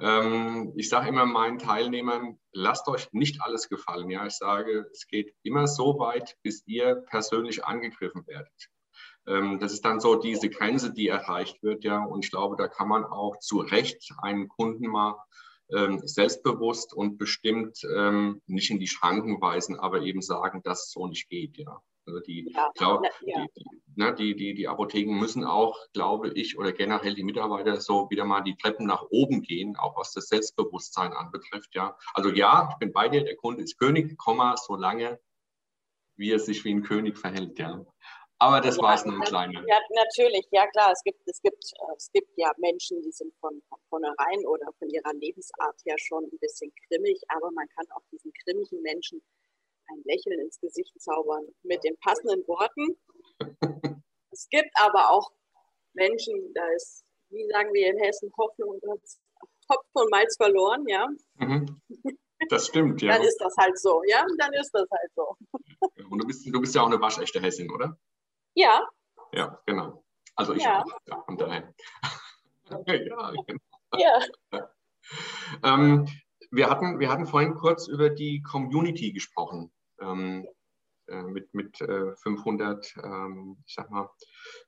Ähm, 0.00 0.72
ich 0.76 0.88
sage 0.88 1.08
immer 1.08 1.26
meinen 1.26 1.58
Teilnehmern, 1.58 2.38
lasst 2.52 2.88
euch 2.88 3.12
nicht 3.12 3.42
alles 3.42 3.68
gefallen. 3.68 4.10
Ja, 4.10 4.26
ich 4.26 4.34
sage, 4.34 4.86
es 4.92 5.06
geht 5.06 5.34
immer 5.42 5.66
so 5.66 5.98
weit, 5.98 6.36
bis 6.42 6.62
ihr 6.66 6.96
persönlich 7.10 7.64
angegriffen 7.64 8.26
werdet. 8.26 8.70
Ähm, 9.26 9.58
das 9.60 9.72
ist 9.72 9.84
dann 9.84 10.00
so 10.00 10.16
diese 10.16 10.48
Grenze, 10.48 10.92
die 10.92 11.08
erreicht 11.08 11.62
wird. 11.62 11.84
Ja, 11.84 12.02
und 12.04 12.24
ich 12.24 12.30
glaube, 12.30 12.56
da 12.56 12.68
kann 12.68 12.88
man 12.88 13.04
auch 13.04 13.38
zu 13.38 13.58
Recht 13.58 14.10
einen 14.22 14.48
Kunden 14.48 14.86
mal 14.86 15.16
ähm, 15.72 16.00
selbstbewusst 16.04 16.94
und 16.94 17.16
bestimmt 17.18 17.78
nicht 18.46 18.70
in 18.70 18.80
die 18.80 18.88
Schranken 18.88 19.40
weisen, 19.40 19.78
aber 19.78 20.00
eben 20.00 20.22
sagen, 20.22 20.62
dass 20.64 20.86
es 20.86 20.92
so 20.92 21.06
nicht 21.06 21.28
geht. 21.28 21.58
Ja. 21.58 21.80
Also 22.10 22.20
die, 22.20 22.50
ja, 22.52 22.70
glaub, 22.74 23.04
ja. 23.22 23.46
die, 23.54 23.64
ne, 23.94 24.14
die, 24.14 24.34
die, 24.34 24.54
die 24.54 24.66
Apotheken 24.66 25.14
müssen 25.18 25.44
auch, 25.44 25.78
glaube 25.92 26.32
ich, 26.34 26.58
oder 26.58 26.72
generell 26.72 27.14
die 27.14 27.22
Mitarbeiter 27.22 27.80
so 27.80 28.10
wieder 28.10 28.24
mal 28.24 28.40
die 28.40 28.56
Treppen 28.56 28.86
nach 28.86 29.06
oben 29.10 29.42
gehen, 29.42 29.76
auch 29.76 29.96
was 29.96 30.12
das 30.12 30.26
Selbstbewusstsein 30.26 31.12
anbetrifft. 31.12 31.72
Ja. 31.74 31.96
Also 32.14 32.30
ja, 32.30 32.68
ich 32.72 32.78
bin 32.78 32.92
bei 32.92 33.08
dir, 33.08 33.22
der 33.22 33.36
Kunde 33.36 33.62
ist 33.62 33.78
König, 33.78 34.18
Komma, 34.18 34.56
solange 34.56 35.20
wie 36.16 36.32
er 36.32 36.40
sich 36.40 36.64
wie 36.64 36.74
ein 36.74 36.82
König 36.82 37.16
verhält. 37.16 37.58
Ja. 37.58 37.84
Aber 38.38 38.60
das 38.60 38.76
ja, 38.76 38.82
war 38.82 38.94
es 38.94 39.04
nur 39.04 39.14
ein 39.14 39.20
kleiner. 39.20 39.62
Ja, 39.68 39.78
natürlich, 39.94 40.46
ja 40.50 40.66
klar. 40.68 40.90
Es 40.92 41.02
gibt, 41.04 41.20
es, 41.26 41.40
gibt, 41.42 41.62
es 41.96 42.10
gibt 42.10 42.30
ja 42.36 42.50
Menschen, 42.56 43.00
die 43.02 43.12
sind 43.12 43.32
von, 43.38 43.62
von 43.68 43.78
vornherein 43.88 44.46
oder 44.46 44.66
von 44.78 44.88
ihrer 44.88 45.12
Lebensart 45.12 45.78
her 45.84 45.96
schon 45.98 46.24
ein 46.24 46.38
bisschen 46.40 46.72
grimmig, 46.88 47.20
aber 47.28 47.50
man 47.52 47.68
kann 47.68 47.86
auch 47.94 48.02
diesen 48.10 48.32
grimmigen 48.42 48.82
Menschen 48.82 49.22
ein 49.92 50.02
Lächeln 50.04 50.40
ins 50.40 50.60
Gesicht 50.60 51.00
zaubern 51.00 51.44
mit 51.62 51.82
den 51.84 51.96
passenden 51.98 52.46
Worten. 52.46 52.96
es 54.30 54.48
gibt 54.48 54.70
aber 54.74 55.10
auch 55.10 55.30
Menschen, 55.94 56.52
da 56.54 56.66
ist, 56.74 57.04
wie 57.30 57.46
sagen 57.48 57.72
wir 57.72 57.90
in 57.90 57.98
Hessen, 57.98 58.32
Hoffnung 58.36 58.70
und 58.70 58.82
Hopfen 59.68 60.02
und 60.02 60.10
Malz 60.10 60.36
verloren, 60.36 60.84
ja. 60.86 61.08
Mhm. 61.34 61.80
Das 62.48 62.68
stimmt, 62.68 63.02
ja. 63.02 63.12
Dann 63.12 63.22
ist 63.22 63.36
das 63.36 63.54
halt 63.58 63.78
so, 63.78 64.02
ja, 64.06 64.24
dann 64.38 64.52
ist 64.54 64.70
das 64.72 64.88
halt 64.90 65.10
so. 65.14 65.36
Und 66.08 66.22
du 66.22 66.26
bist, 66.26 66.46
du 66.46 66.58
bist 66.58 66.74
ja 66.74 66.80
auch 66.80 66.86
eine 66.86 66.98
waschechte 66.98 67.38
Hessin, 67.38 67.70
oder? 67.70 67.98
Ja. 68.54 68.88
Ja, 69.32 69.60
genau. 69.66 70.02
Also 70.36 70.54
ich 70.54 70.62
ja. 70.62 70.82
auch, 70.82 71.00
ja, 71.06 71.22
von 71.22 71.36
daher. 71.36 71.74
ja, 72.70 72.82
genau. 72.86 73.44
Ja. 73.98 74.70
ähm, 75.62 76.08
wir, 76.50 76.70
hatten, 76.70 76.98
wir 76.98 77.10
hatten 77.10 77.26
vorhin 77.26 77.54
kurz 77.54 77.88
über 77.88 78.08
die 78.08 78.42
Community 78.42 79.12
gesprochen. 79.12 79.70
Ähm, 80.00 80.46
äh, 81.10 81.22
mit, 81.22 81.52
mit 81.54 81.80
äh, 81.80 82.14
500, 82.16 82.94
ähm, 83.02 83.62
ich 83.66 83.74
sag 83.74 83.90
mal, 83.90 84.10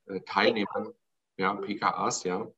äh, 0.07 0.21
Teilnehmern, 0.27 0.93
ja, 1.37 1.55
PKAs, 1.55 2.25
ja. 2.25 2.51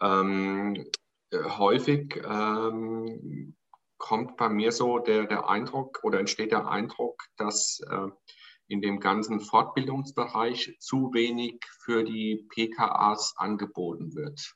Ähm, 0.00 0.90
äh, 1.30 1.42
häufig 1.42 2.22
ähm, 2.22 3.56
kommt 3.98 4.36
bei 4.36 4.48
mir 4.50 4.72
so 4.72 4.98
der, 4.98 5.24
der 5.24 5.48
Eindruck 5.48 6.00
oder 6.02 6.20
entsteht 6.20 6.52
der 6.52 6.68
Eindruck, 6.68 7.24
dass 7.36 7.80
äh, 7.88 8.08
in 8.68 8.82
dem 8.82 9.00
ganzen 9.00 9.40
Fortbildungsbereich 9.40 10.76
zu 10.80 11.12
wenig 11.14 11.64
für 11.84 12.04
die 12.04 12.46
PKAs 12.50 13.34
angeboten 13.36 14.14
wird. 14.14 14.54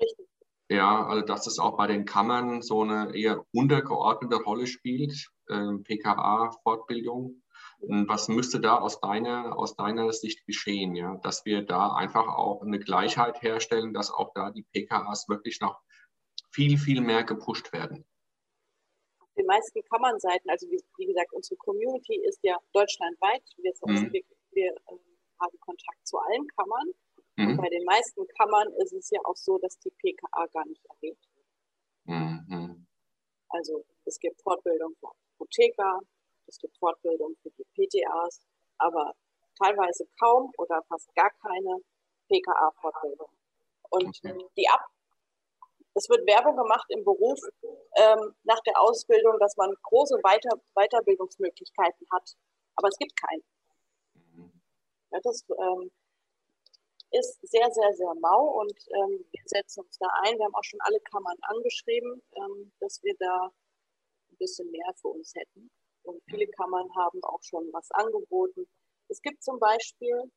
Richtig. 0.00 0.26
Ja, 0.68 1.06
also 1.06 1.24
dass 1.24 1.46
es 1.46 1.60
auch 1.60 1.76
bei 1.76 1.86
den 1.86 2.04
Kammern 2.04 2.62
so 2.62 2.82
eine 2.82 3.14
eher 3.14 3.44
untergeordnete 3.52 4.42
Rolle 4.42 4.66
spielt, 4.66 5.28
PKA-Fortbildung. 5.48 7.42
Was 7.78 8.28
müsste 8.28 8.60
da 8.60 8.78
aus 8.78 9.00
deiner, 9.00 9.56
aus 9.56 9.76
deiner 9.76 10.12
Sicht 10.12 10.46
geschehen, 10.46 10.94
ja? 10.94 11.16
dass 11.22 11.44
wir 11.44 11.62
da 11.62 11.94
einfach 11.94 12.26
auch 12.26 12.62
eine 12.62 12.78
Gleichheit 12.78 13.42
herstellen, 13.42 13.92
dass 13.92 14.10
auch 14.10 14.32
da 14.34 14.50
die 14.50 14.62
PKAs 14.62 15.28
wirklich 15.28 15.60
noch 15.60 15.80
viel, 16.50 16.78
viel 16.78 17.00
mehr 17.00 17.22
gepusht 17.24 17.72
werden? 17.72 18.06
Auf 19.20 19.28
den 19.36 19.46
meisten 19.46 19.82
Kammernseiten, 19.90 20.48
also 20.48 20.66
wie, 20.70 20.80
wie 20.96 21.06
gesagt, 21.06 21.32
unsere 21.32 21.56
Community 21.56 22.22
ist 22.26 22.40
ja 22.42 22.56
deutschlandweit. 22.72 23.42
Wir, 23.58 23.72
mhm. 23.84 24.12
wir, 24.12 24.22
wir 24.52 24.72
äh, 24.72 24.98
haben 25.40 25.60
Kontakt 25.60 26.06
zu 26.06 26.18
allen 26.18 26.46
Kammern. 26.56 26.88
Mhm. 27.36 27.50
Und 27.50 27.56
bei 27.58 27.68
den 27.68 27.84
meisten 27.84 28.26
Kammern 28.38 28.68
ist 28.82 28.94
es 28.94 29.10
ja 29.10 29.20
auch 29.24 29.36
so, 29.36 29.58
dass 29.58 29.78
die 29.80 29.90
PKA 29.90 30.46
gar 30.46 30.66
nicht 30.66 30.82
erwähnt 30.86 31.18
wird. 31.34 31.46
Mhm. 32.06 32.86
Also 33.50 33.84
es 34.04 34.18
gibt 34.18 34.40
Fortbildung 34.42 34.94
für 34.98 35.10
Apotheker, 35.46 36.00
es 36.46 36.58
gibt 36.58 36.76
Fortbildung 36.78 37.36
für 37.42 37.50
die 37.50 37.64
PTAs, 37.74 38.40
aber 38.78 39.14
teilweise 39.58 40.06
kaum 40.18 40.52
oder 40.58 40.82
fast 40.88 41.14
gar 41.14 41.30
keine 41.42 41.80
PKA-Fortbildung. 42.28 43.30
Und 43.90 44.20
okay. 44.24 44.44
die 44.56 44.68
Ab 44.68 44.84
es 45.96 46.10
wird 46.10 46.26
Werbung 46.26 46.56
gemacht 46.56 46.84
im 46.90 47.02
Beruf 47.04 47.40
ähm, 47.96 48.34
nach 48.44 48.60
der 48.66 48.78
Ausbildung, 48.78 49.38
dass 49.40 49.56
man 49.56 49.74
große 49.82 50.16
Weiter 50.22 50.60
Weiterbildungsmöglichkeiten 50.74 52.06
hat, 52.12 52.36
aber 52.74 52.88
es 52.88 52.98
gibt 52.98 53.18
keine. 53.18 53.42
Mhm. 54.12 54.52
Ja, 55.10 55.20
das 55.22 55.42
ähm, 55.48 55.90
ist 57.12 57.40
sehr, 57.48 57.72
sehr, 57.72 57.94
sehr 57.94 58.14
mau 58.20 58.60
und 58.60 58.76
ähm, 58.92 59.24
wir 59.30 59.42
setzen 59.46 59.84
uns 59.84 59.96
da 59.96 60.06
ein. 60.24 60.36
Wir 60.36 60.44
haben 60.44 60.54
auch 60.54 60.64
schon 60.64 60.80
alle 60.82 61.00
Kammern 61.00 61.38
angeschrieben, 61.40 62.22
ähm, 62.36 62.72
dass 62.78 63.02
wir 63.02 63.14
da 63.18 63.50
ein 64.36 64.38
bisschen 64.38 64.70
mehr 64.70 64.92
für 65.00 65.08
uns 65.08 65.34
hätten. 65.34 65.70
Und 66.02 66.22
viele 66.30 66.46
Kammern 66.48 66.88
haben 66.96 67.22
auch 67.24 67.42
schon 67.42 67.68
was 67.72 67.90
angeboten. 67.92 68.66
Es 69.08 69.20
gibt 69.22 69.42
zum 69.42 69.58
Beispiel 69.58 70.30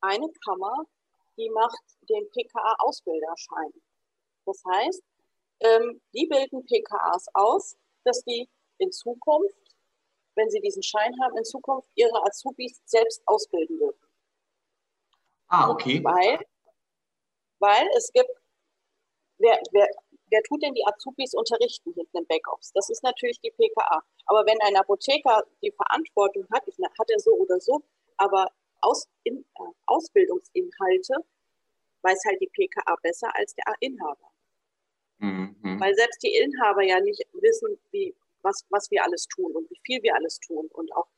eine 0.00 0.28
Kammer, 0.44 0.84
die 1.36 1.50
macht 1.50 1.82
den 2.08 2.28
PKA-Ausbilderschein. 2.30 3.72
Das 4.46 4.62
heißt, 4.64 5.02
ähm, 5.60 6.00
die 6.14 6.26
bilden 6.26 6.64
PKAs 6.64 7.26
aus, 7.34 7.76
dass 8.04 8.22
die 8.24 8.48
in 8.78 8.90
Zukunft, 8.92 9.56
wenn 10.36 10.48
sie 10.50 10.60
diesen 10.60 10.82
Schein 10.82 11.12
haben, 11.22 11.36
in 11.36 11.44
Zukunft 11.44 11.88
ihre 11.96 12.22
Azubis 12.24 12.80
selbst 12.86 13.22
ausbilden 13.26 13.78
dürfen. 13.78 14.08
Ah, 15.48 15.70
okay. 15.70 16.02
Weil, 16.04 16.40
weil 17.58 17.88
es 17.96 18.12
gibt, 18.12 18.30
wer, 19.38 19.60
wer, 19.72 19.88
wer 20.30 20.42
tut 20.42 20.62
denn 20.62 20.74
die 20.74 20.84
Azubis 20.86 21.34
unterrichten 21.34 21.92
hinten 21.92 22.18
im 22.18 22.26
Backups? 22.26 22.72
Das 22.72 22.88
ist 22.90 23.02
natürlich 23.02 23.40
die 23.40 23.50
PKA. 23.50 24.02
Aber 24.26 24.44
wenn 24.46 24.58
ein 24.62 24.76
Apotheker 24.76 25.44
die 25.62 25.72
Verantwortung 25.72 26.46
hat, 26.52 26.62
hat 26.66 27.10
er 27.10 27.18
so 27.18 27.32
oder 27.32 27.60
so, 27.60 27.82
aber 28.16 28.46
Aus, 28.80 29.08
in, 29.24 29.44
äh, 29.56 29.72
Ausbildungsinhalte 29.86 31.14
weiß 32.02 32.20
halt 32.26 32.40
die 32.40 32.46
PKA 32.48 32.96
besser 33.02 33.28
als 33.34 33.54
der 33.54 33.74
Inhaber. 33.80 34.30
Mhm. 35.18 35.80
Weil 35.80 35.94
selbst 35.94 36.22
die 36.22 36.34
Inhaber 36.34 36.82
ja 36.84 37.00
nicht 37.00 37.26
wissen, 37.32 37.78
wie, 37.90 38.14
was, 38.42 38.64
was 38.70 38.90
wir 38.90 39.02
alles 39.02 39.26
tun 39.26 39.52
und 39.52 39.68
wie 39.70 39.80
viel 39.84 40.02
wir 40.02 40.14
alles 40.14 40.38
tun. 40.40 40.68
Und 40.72 40.94
auch 40.94 41.08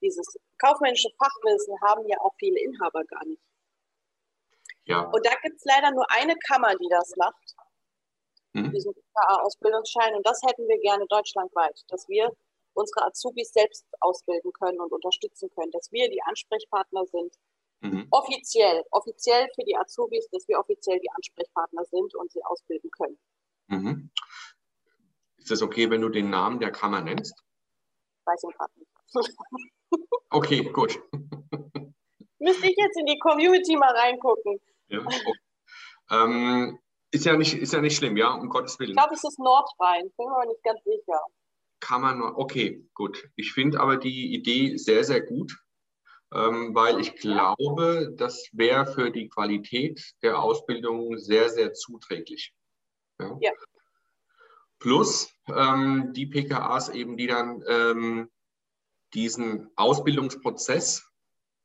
dieses 0.00 0.38
kaufmännische 0.58 1.10
Fachwissen 1.18 1.74
haben 1.82 2.06
ja 2.06 2.18
auch 2.20 2.34
viele 2.38 2.60
Inhaber 2.60 3.04
gar 3.04 3.24
nicht. 3.24 3.42
Ja. 4.84 5.02
Und 5.02 5.26
da 5.26 5.34
gibt 5.42 5.56
es 5.56 5.64
leider 5.64 5.90
nur 5.90 6.06
eine 6.10 6.34
Kammer, 6.48 6.74
die 6.76 6.88
das 6.88 7.14
macht, 7.16 7.56
mhm. 8.52 8.72
diesen 8.72 8.94
PKA-Ausbildungsschein. 8.94 10.14
Und 10.14 10.26
das 10.26 10.40
hätten 10.46 10.66
wir 10.68 10.78
gerne 10.80 11.06
deutschlandweit, 11.08 11.82
dass 11.88 12.08
wir 12.08 12.30
unsere 12.74 13.06
Azubis 13.06 13.50
selbst 13.52 13.86
ausbilden 14.00 14.52
können 14.52 14.80
und 14.80 14.92
unterstützen 14.92 15.50
können, 15.54 15.72
dass 15.72 15.90
wir 15.90 16.08
die 16.08 16.22
Ansprechpartner 16.22 17.06
sind. 17.06 17.34
Mhm. 17.80 18.08
Offiziell, 18.10 18.84
offiziell 18.90 19.48
für 19.54 19.64
die 19.64 19.76
Azubis, 19.76 20.28
dass 20.30 20.46
wir 20.48 20.58
offiziell 20.58 20.98
die 21.00 21.10
Ansprechpartner 21.10 21.84
sind 21.84 22.14
und 22.14 22.32
sie 22.32 22.42
ausbilden 22.44 22.90
können. 22.90 23.18
Mhm. 23.68 24.10
Ist 25.36 25.50
es 25.50 25.62
okay, 25.62 25.90
wenn 25.90 26.00
du 26.00 26.08
den 26.08 26.30
Namen 26.30 26.58
der 26.60 26.72
Kammer 26.72 27.00
nennst? 27.00 27.34
Weiß 28.24 28.42
ich 28.48 28.56
gerade 28.56 28.72
nicht. 28.78 28.90
okay, 30.30 30.62
gut. 30.72 31.00
Müsste 32.38 32.66
ich 32.66 32.76
jetzt 32.76 32.98
in 32.98 33.06
die 33.06 33.18
Community 33.18 33.76
mal 33.76 33.94
reingucken. 33.94 34.60
Ja, 34.88 35.00
okay. 35.00 35.32
ähm, 36.10 36.78
ist, 37.10 37.24
ja 37.24 37.36
nicht, 37.36 37.54
ist 37.54 37.72
ja 37.72 37.80
nicht 37.80 37.96
schlimm, 37.96 38.16
ja, 38.16 38.32
um 38.32 38.48
Gottes 38.48 38.78
Willen. 38.78 38.90
Ich 38.90 38.96
glaube, 38.96 39.14
es 39.14 39.24
ist 39.24 39.38
Nordrhein, 39.38 40.10
bin 40.16 40.26
mir 40.26 40.34
aber 40.34 40.46
nicht 40.46 40.62
ganz 40.62 40.82
sicher. 40.84 41.20
Kann 41.80 42.02
man 42.02 42.18
nur, 42.18 42.36
okay, 42.38 42.88
gut. 42.94 43.30
Ich 43.36 43.52
finde 43.52 43.80
aber 43.80 43.96
die 43.96 44.34
Idee 44.34 44.76
sehr, 44.76 45.04
sehr 45.04 45.20
gut, 45.20 45.56
ähm, 46.34 46.74
weil 46.74 47.00
ich 47.00 47.14
glaube, 47.16 48.12
das 48.16 48.48
wäre 48.52 48.86
für 48.86 49.10
die 49.10 49.28
Qualität 49.28 50.14
der 50.22 50.40
Ausbildung 50.40 51.16
sehr, 51.18 51.48
sehr 51.48 51.72
zuträglich. 51.72 52.52
Ja. 53.20 53.36
ja. 53.40 53.52
Plus 54.78 55.32
ähm, 55.48 56.12
die 56.12 56.26
PKAs 56.26 56.88
eben, 56.90 57.16
die 57.16 57.26
dann 57.26 57.62
ähm, 57.66 58.30
diesen 59.14 59.70
Ausbildungsprozess 59.76 61.07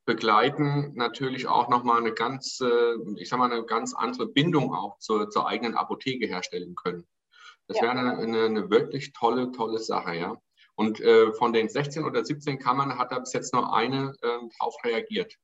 begleiten, 0.05 0.93
natürlich 0.95 1.47
auch 1.47 1.69
nochmal 1.69 1.99
eine 1.99 2.13
ganz, 2.13 2.61
ich 3.15 3.29
sag 3.29 3.39
mal, 3.39 3.51
eine 3.51 3.65
ganz 3.65 3.93
andere 3.93 4.27
Bindung 4.27 4.73
auch 4.73 4.99
zur, 4.99 5.29
zur 5.29 5.47
eigenen 5.47 5.75
Apotheke 5.75 6.27
herstellen 6.27 6.75
können. 6.75 7.07
Das 7.67 7.77
ja. 7.77 7.83
wäre 7.83 7.93
eine, 7.93 8.17
eine, 8.17 8.45
eine, 8.45 8.69
wirklich 8.69 9.13
tolle, 9.13 9.51
tolle 9.51 9.79
Sache, 9.79 10.15
ja. 10.15 10.35
Und 10.75 10.99
äh, 10.99 11.31
von 11.33 11.53
den 11.53 11.69
16 11.69 12.03
oder 12.03 12.25
17 12.25 12.59
Kammern 12.59 12.97
hat 12.97 13.11
da 13.11 13.19
bis 13.19 13.33
jetzt 13.33 13.53
nur 13.53 13.73
eine 13.73 14.13
äh, 14.21 14.39
darauf 14.59 14.75
reagiert. 14.83 15.35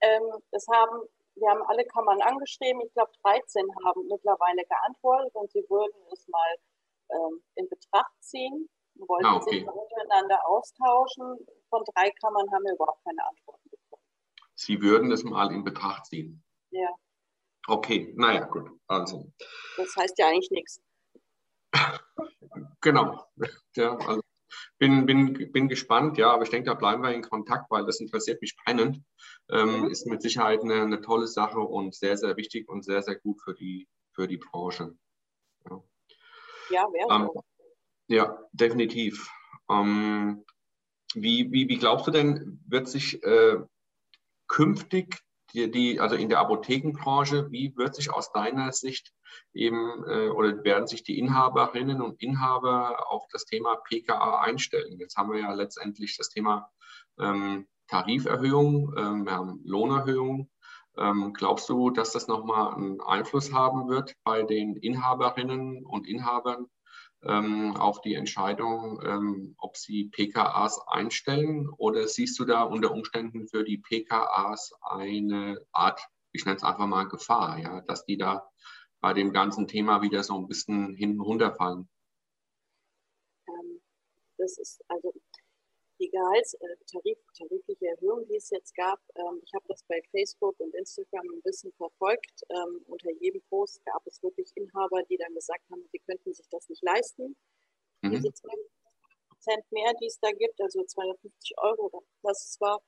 Ähm, 0.00 0.22
das 0.50 0.66
haben 0.72 1.02
wir 1.40 1.50
haben 1.50 1.62
alle 1.66 1.84
Kammern 1.84 2.20
angeschrieben. 2.22 2.80
Ich 2.82 2.92
glaube, 2.94 3.12
13 3.22 3.66
haben 3.84 4.06
mittlerweile 4.08 4.64
geantwortet 4.64 5.34
und 5.34 5.50
sie 5.52 5.64
würden 5.68 5.94
es 6.12 6.26
mal 6.28 6.56
ähm, 7.10 7.42
in 7.54 7.68
Betracht 7.68 8.12
ziehen, 8.20 8.68
wollten 8.96 9.26
ah, 9.26 9.36
okay. 9.36 9.60
sich 9.60 9.68
untereinander 9.68 10.40
austauschen. 10.46 11.46
Von 11.70 11.84
drei 11.94 12.10
Kammern 12.20 12.50
haben 12.52 12.64
wir 12.64 12.74
überhaupt 12.74 13.04
keine 13.04 13.26
Antworten 13.26 13.70
bekommen. 13.70 14.02
Sie 14.54 14.80
würden 14.80 15.12
es 15.12 15.22
mal 15.24 15.52
in 15.52 15.64
Betracht 15.64 16.06
ziehen? 16.06 16.42
Ja. 16.70 16.88
Okay, 17.66 18.12
naja, 18.16 18.44
gut. 18.44 18.70
Also. 18.86 19.32
Das 19.76 19.94
heißt 19.96 20.18
ja 20.18 20.28
eigentlich 20.28 20.50
nichts. 20.50 20.80
Genau. 22.80 23.24
Ja, 23.74 23.96
also 23.96 24.22
bin, 24.78 25.04
bin, 25.06 25.52
bin 25.52 25.68
gespannt, 25.68 26.16
ja, 26.16 26.30
aber 26.30 26.44
ich 26.44 26.50
denke, 26.50 26.70
da 26.70 26.74
bleiben 26.74 27.02
wir 27.02 27.12
in 27.12 27.22
Kontakt, 27.22 27.70
weil 27.70 27.84
das 27.84 28.00
interessiert 28.00 28.40
mich 28.40 28.56
brennend. 28.64 29.02
Ähm, 29.50 29.80
mhm. 29.82 29.90
Ist 29.90 30.06
mit 30.06 30.22
Sicherheit 30.22 30.62
eine, 30.62 30.82
eine, 30.82 31.00
tolle 31.00 31.26
Sache 31.26 31.58
und 31.58 31.94
sehr, 31.94 32.16
sehr 32.16 32.36
wichtig 32.36 32.68
und 32.68 32.84
sehr, 32.84 33.02
sehr 33.02 33.16
gut 33.16 33.40
für 33.42 33.54
die, 33.54 33.88
für 34.12 34.28
die 34.28 34.36
Branche. 34.36 34.96
Ja, 35.68 35.82
ja 36.70 36.86
wäre 36.92 37.14
ähm, 37.14 37.30
Ja, 38.06 38.38
definitiv. 38.52 39.28
Ähm, 39.68 40.44
wie, 41.14 41.50
wie, 41.52 41.68
wie 41.68 41.78
glaubst 41.78 42.06
du 42.06 42.10
denn, 42.10 42.60
wird 42.66 42.88
sich 42.88 43.22
äh, 43.22 43.58
künftig 44.46 45.22
die, 45.54 45.70
die, 45.70 46.00
also 46.00 46.14
in 46.14 46.28
der 46.28 46.40
Apothekenbranche, 46.40 47.50
wie 47.50 47.74
wird 47.76 47.94
sich 47.94 48.12
aus 48.12 48.32
deiner 48.32 48.72
Sicht 48.72 49.12
eben 49.54 50.04
äh, 50.06 50.28
oder 50.28 50.62
werden 50.64 50.86
sich 50.86 51.02
die 51.02 51.18
Inhaberinnen 51.18 52.02
und 52.02 52.20
Inhaber 52.20 53.10
auf 53.10 53.24
das 53.32 53.44
Thema 53.44 53.76
PKA 53.76 54.40
einstellen? 54.40 54.98
Jetzt 54.98 55.16
haben 55.16 55.32
wir 55.32 55.40
ja 55.40 55.52
letztendlich 55.52 56.16
das 56.16 56.28
Thema 56.28 56.70
ähm, 57.18 57.66
Tariferhöhung, 57.88 58.94
ähm, 58.96 59.24
wir 59.24 59.32
haben 59.32 59.60
Lohnerhöhung. 59.64 60.50
Ähm, 60.98 61.32
glaubst 61.32 61.68
du, 61.68 61.90
dass 61.90 62.12
das 62.12 62.26
nochmal 62.26 62.74
einen 62.74 63.00
Einfluss 63.00 63.52
haben 63.52 63.88
wird 63.88 64.14
bei 64.24 64.42
den 64.42 64.76
Inhaberinnen 64.76 65.86
und 65.86 66.06
Inhabern 66.06 66.66
ähm, 67.24 67.76
auf 67.76 68.00
die 68.00 68.14
Entscheidung, 68.14 69.00
ähm, 69.04 69.54
ob 69.58 69.76
sie 69.76 70.04
PKAs 70.04 70.80
einstellen 70.86 71.68
oder 71.68 72.06
siehst 72.06 72.38
du 72.38 72.44
da 72.44 72.62
unter 72.62 72.92
Umständen 72.92 73.48
für 73.48 73.64
die 73.64 73.78
PKAs 73.78 74.72
eine 74.82 75.60
Art, 75.72 76.00
ich 76.32 76.44
nenne 76.44 76.56
es 76.56 76.62
einfach 76.62 76.86
mal 76.86 77.08
Gefahr, 77.08 77.58
ja, 77.58 77.80
dass 77.82 78.04
die 78.04 78.16
da 78.16 78.48
bei 79.00 79.12
dem 79.14 79.32
ganzen 79.32 79.66
Thema 79.66 80.02
wieder 80.02 80.22
so 80.22 80.36
ein 80.36 80.46
bisschen 80.48 80.94
hinten 80.94 81.20
runterfallen? 81.20 81.88
Ähm, 83.48 83.80
das 84.36 84.58
ist 84.58 84.80
also 84.88 85.12
die 85.98 86.10
Gehaltstarif, 86.10 87.18
äh, 87.18 87.38
tarifliche 87.38 87.86
Erhöhung, 87.86 88.26
die 88.28 88.36
es 88.36 88.50
jetzt 88.50 88.74
gab, 88.74 89.00
ähm, 89.16 89.40
ich 89.44 89.52
habe 89.54 89.64
das 89.68 89.82
bei 89.84 90.00
Facebook 90.10 90.58
und 90.60 90.74
Instagram 90.74 91.26
ein 91.34 91.42
bisschen 91.42 91.72
verfolgt. 91.72 92.42
Ähm, 92.50 92.84
unter 92.86 93.10
jedem 93.20 93.42
Post 93.48 93.84
gab 93.84 94.06
es 94.06 94.22
wirklich 94.22 94.50
Inhaber, 94.54 95.02
die 95.04 95.16
dann 95.16 95.34
gesagt 95.34 95.64
haben, 95.70 95.86
sie 95.90 95.98
könnten 95.98 96.32
sich 96.32 96.48
das 96.50 96.68
nicht 96.68 96.82
leisten. 96.82 97.36
Mhm. 98.02 98.10
Diese 98.10 98.32
20 98.32 98.70
Prozent 99.28 99.72
mehr, 99.72 99.92
die 100.00 100.06
es 100.06 100.18
da 100.20 100.30
gibt, 100.30 100.60
also 100.60 100.84
250 100.84 101.54
Euro 101.58 102.04
es 102.22 102.56
war. 102.60 102.80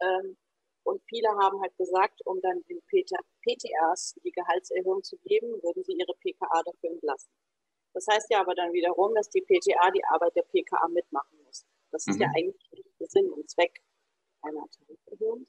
Ähm, 0.00 0.36
und 0.84 1.02
viele 1.08 1.28
haben 1.28 1.60
halt 1.60 1.76
gesagt, 1.76 2.20
um 2.26 2.40
dann 2.40 2.62
den 2.68 2.80
PTAs 2.82 4.14
die 4.22 4.30
Gehaltserhöhung 4.30 5.02
zu 5.02 5.16
geben, 5.18 5.48
würden 5.62 5.82
sie 5.82 5.94
ihre 5.94 6.14
PKA 6.14 6.62
dafür 6.62 6.90
entlassen. 6.90 7.30
Das 7.92 8.06
heißt 8.08 8.30
ja 8.30 8.40
aber 8.40 8.54
dann 8.54 8.72
wiederum, 8.72 9.14
dass 9.14 9.28
die 9.30 9.40
PTA 9.40 9.90
die 9.90 10.04
Arbeit 10.04 10.36
der 10.36 10.42
PKA 10.42 10.86
mitmachen 10.88 11.42
muss. 11.44 11.64
Das 11.90 12.06
ist 12.06 12.16
mhm. 12.16 12.22
ja 12.22 12.28
eigentlich 12.36 12.84
der 12.98 13.06
Sinn 13.08 13.30
und 13.30 13.48
Zweck 13.48 13.80
einer 14.42 14.66
Tariferhöhung. 14.70 15.46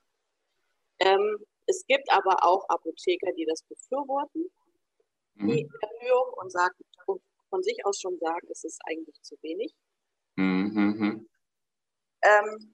Ähm, 1.00 1.46
es 1.68 1.86
gibt 1.86 2.12
aber 2.12 2.44
auch 2.44 2.68
Apotheker, 2.70 3.32
die 3.34 3.46
das 3.46 3.64
befürworten, 3.64 4.50
mhm. 5.36 5.48
die 5.48 5.70
Erhöhung 5.82 6.34
und, 6.38 6.52
sagen, 6.52 6.76
und 7.06 7.22
von 7.50 7.62
sich 7.62 7.86
aus 7.86 8.00
schon 8.00 8.18
sagen, 8.20 8.48
es 8.50 8.64
ist 8.64 8.80
eigentlich 8.86 9.22
zu 9.22 9.36
wenig. 9.42 9.74
Mhm. 10.36 10.72
mhm. 10.74 11.30
Ähm, 12.24 12.74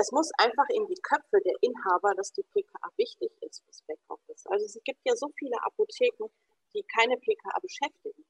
es 0.00 0.12
muss 0.12 0.30
einfach 0.38 0.68
in 0.68 0.86
die 0.86 1.00
Köpfe 1.02 1.42
der 1.44 1.54
Inhaber, 1.60 2.14
dass 2.14 2.32
die 2.32 2.44
PKA 2.44 2.88
wichtig 2.96 3.32
ist 3.40 3.64
fürs 3.64 3.82
Backoffice. 3.82 4.46
Also 4.46 4.64
es 4.66 4.78
gibt 4.84 5.00
ja 5.04 5.16
so 5.16 5.28
viele 5.36 5.56
Apotheken, 5.64 6.30
die 6.72 6.84
keine 6.84 7.16
PKA 7.16 7.58
beschäftigen. 7.60 8.24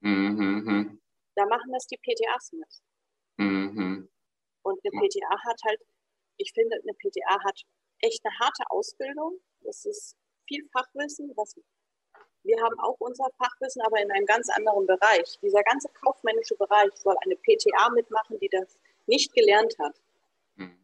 Mhm. 0.00 0.62
mhm. 0.64 1.02
Da 1.34 1.44
machen 1.46 1.70
das 1.72 1.86
die 1.86 1.98
PTAs 1.98 2.52
mit. 2.52 2.82
Mhm. 3.38 4.08
Und 4.62 4.80
eine 4.84 5.00
PTA 5.00 5.38
hat 5.44 5.60
halt, 5.66 5.80
ich 6.36 6.52
finde, 6.52 6.76
eine 6.76 6.92
PTA 6.94 7.42
hat 7.44 7.62
echt 8.00 8.24
eine 8.24 8.38
harte 8.38 8.64
Ausbildung. 8.70 9.40
Das 9.62 9.84
ist 9.86 10.16
viel 10.46 10.68
Fachwissen. 10.72 11.32
Was, 11.36 11.54
wir 12.42 12.60
haben 12.62 12.78
auch 12.80 12.96
unser 12.98 13.28
Fachwissen, 13.38 13.82
aber 13.82 14.00
in 14.00 14.10
einem 14.10 14.26
ganz 14.26 14.48
anderen 14.50 14.86
Bereich. 14.86 15.38
Dieser 15.40 15.62
ganze 15.62 15.88
kaufmännische 15.88 16.56
Bereich 16.56 16.90
soll 16.96 17.16
eine 17.24 17.36
PTA 17.36 17.90
mitmachen, 17.90 18.38
die 18.40 18.48
das 18.48 18.78
nicht 19.06 19.32
gelernt 19.32 19.74
hat. 19.78 19.94
Mhm. 20.56 20.78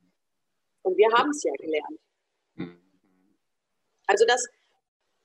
Und 0.83 0.97
wir 0.97 1.11
haben 1.13 1.31
es 1.31 1.43
ja 1.43 1.53
gelernt. 1.53 2.01
Mhm. 2.55 2.81
Also 4.07 4.25
das, 4.27 4.49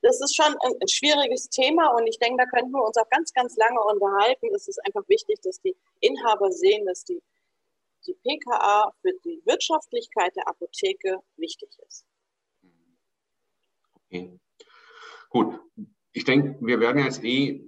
das 0.02 0.20
ist 0.20 0.34
schon 0.34 0.54
ein, 0.60 0.72
ein, 0.80 0.88
schwieriges 0.88 1.48
Thema 1.48 1.88
und 1.94 2.06
ich 2.06 2.18
denke, 2.18 2.42
da 2.42 2.46
könnten 2.46 2.72
wir 2.72 2.84
uns 2.84 2.96
auch 2.96 3.08
ganz, 3.10 3.32
ganz 3.32 3.56
lange 3.56 3.80
unterhalten. 3.80 4.48
Es 4.54 4.68
ist 4.68 4.80
einfach 4.86 5.06
wichtig, 5.08 5.40
dass 5.42 5.60
die 5.60 5.76
Inhaber 6.00 6.50
sehen, 6.50 6.86
dass 6.86 7.04
die, 7.04 7.22
die 8.06 8.14
PKA 8.14 8.92
für 9.02 9.12
die 9.24 9.42
Wirtschaftlichkeit 9.44 10.34
der 10.36 10.48
Apotheke 10.48 11.18
wichtig 11.36 11.70
ist. 11.86 12.06
Okay. 13.94 14.38
Gut. 15.28 15.60
Ich 16.12 16.24
denke, 16.24 16.58
wir 16.60 16.80
werden 16.80 17.04
jetzt 17.04 17.22
eh 17.22 17.64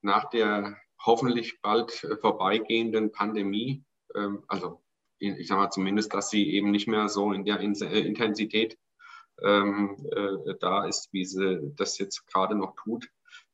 nach 0.00 0.30
der 0.30 0.76
hoffentlich 1.04 1.60
bald 1.60 1.92
vorbeigehenden 2.20 3.12
Pandemie, 3.12 3.84
ähm, 4.14 4.44
also 4.48 4.80
ich 5.18 5.48
sage 5.48 5.60
mal 5.60 5.70
zumindest, 5.70 6.14
dass 6.14 6.30
sie 6.30 6.52
eben 6.52 6.70
nicht 6.70 6.86
mehr 6.86 7.08
so 7.08 7.32
in 7.32 7.44
der 7.44 7.58
Intensität 7.58 8.74
ähm, 8.74 8.78
äh, 9.42 10.54
da 10.60 10.86
ist, 10.86 11.12
wie 11.12 11.24
sie 11.24 11.72
das 11.76 11.98
jetzt 11.98 12.26
gerade 12.26 12.54
noch 12.54 12.74
tut, 12.74 13.08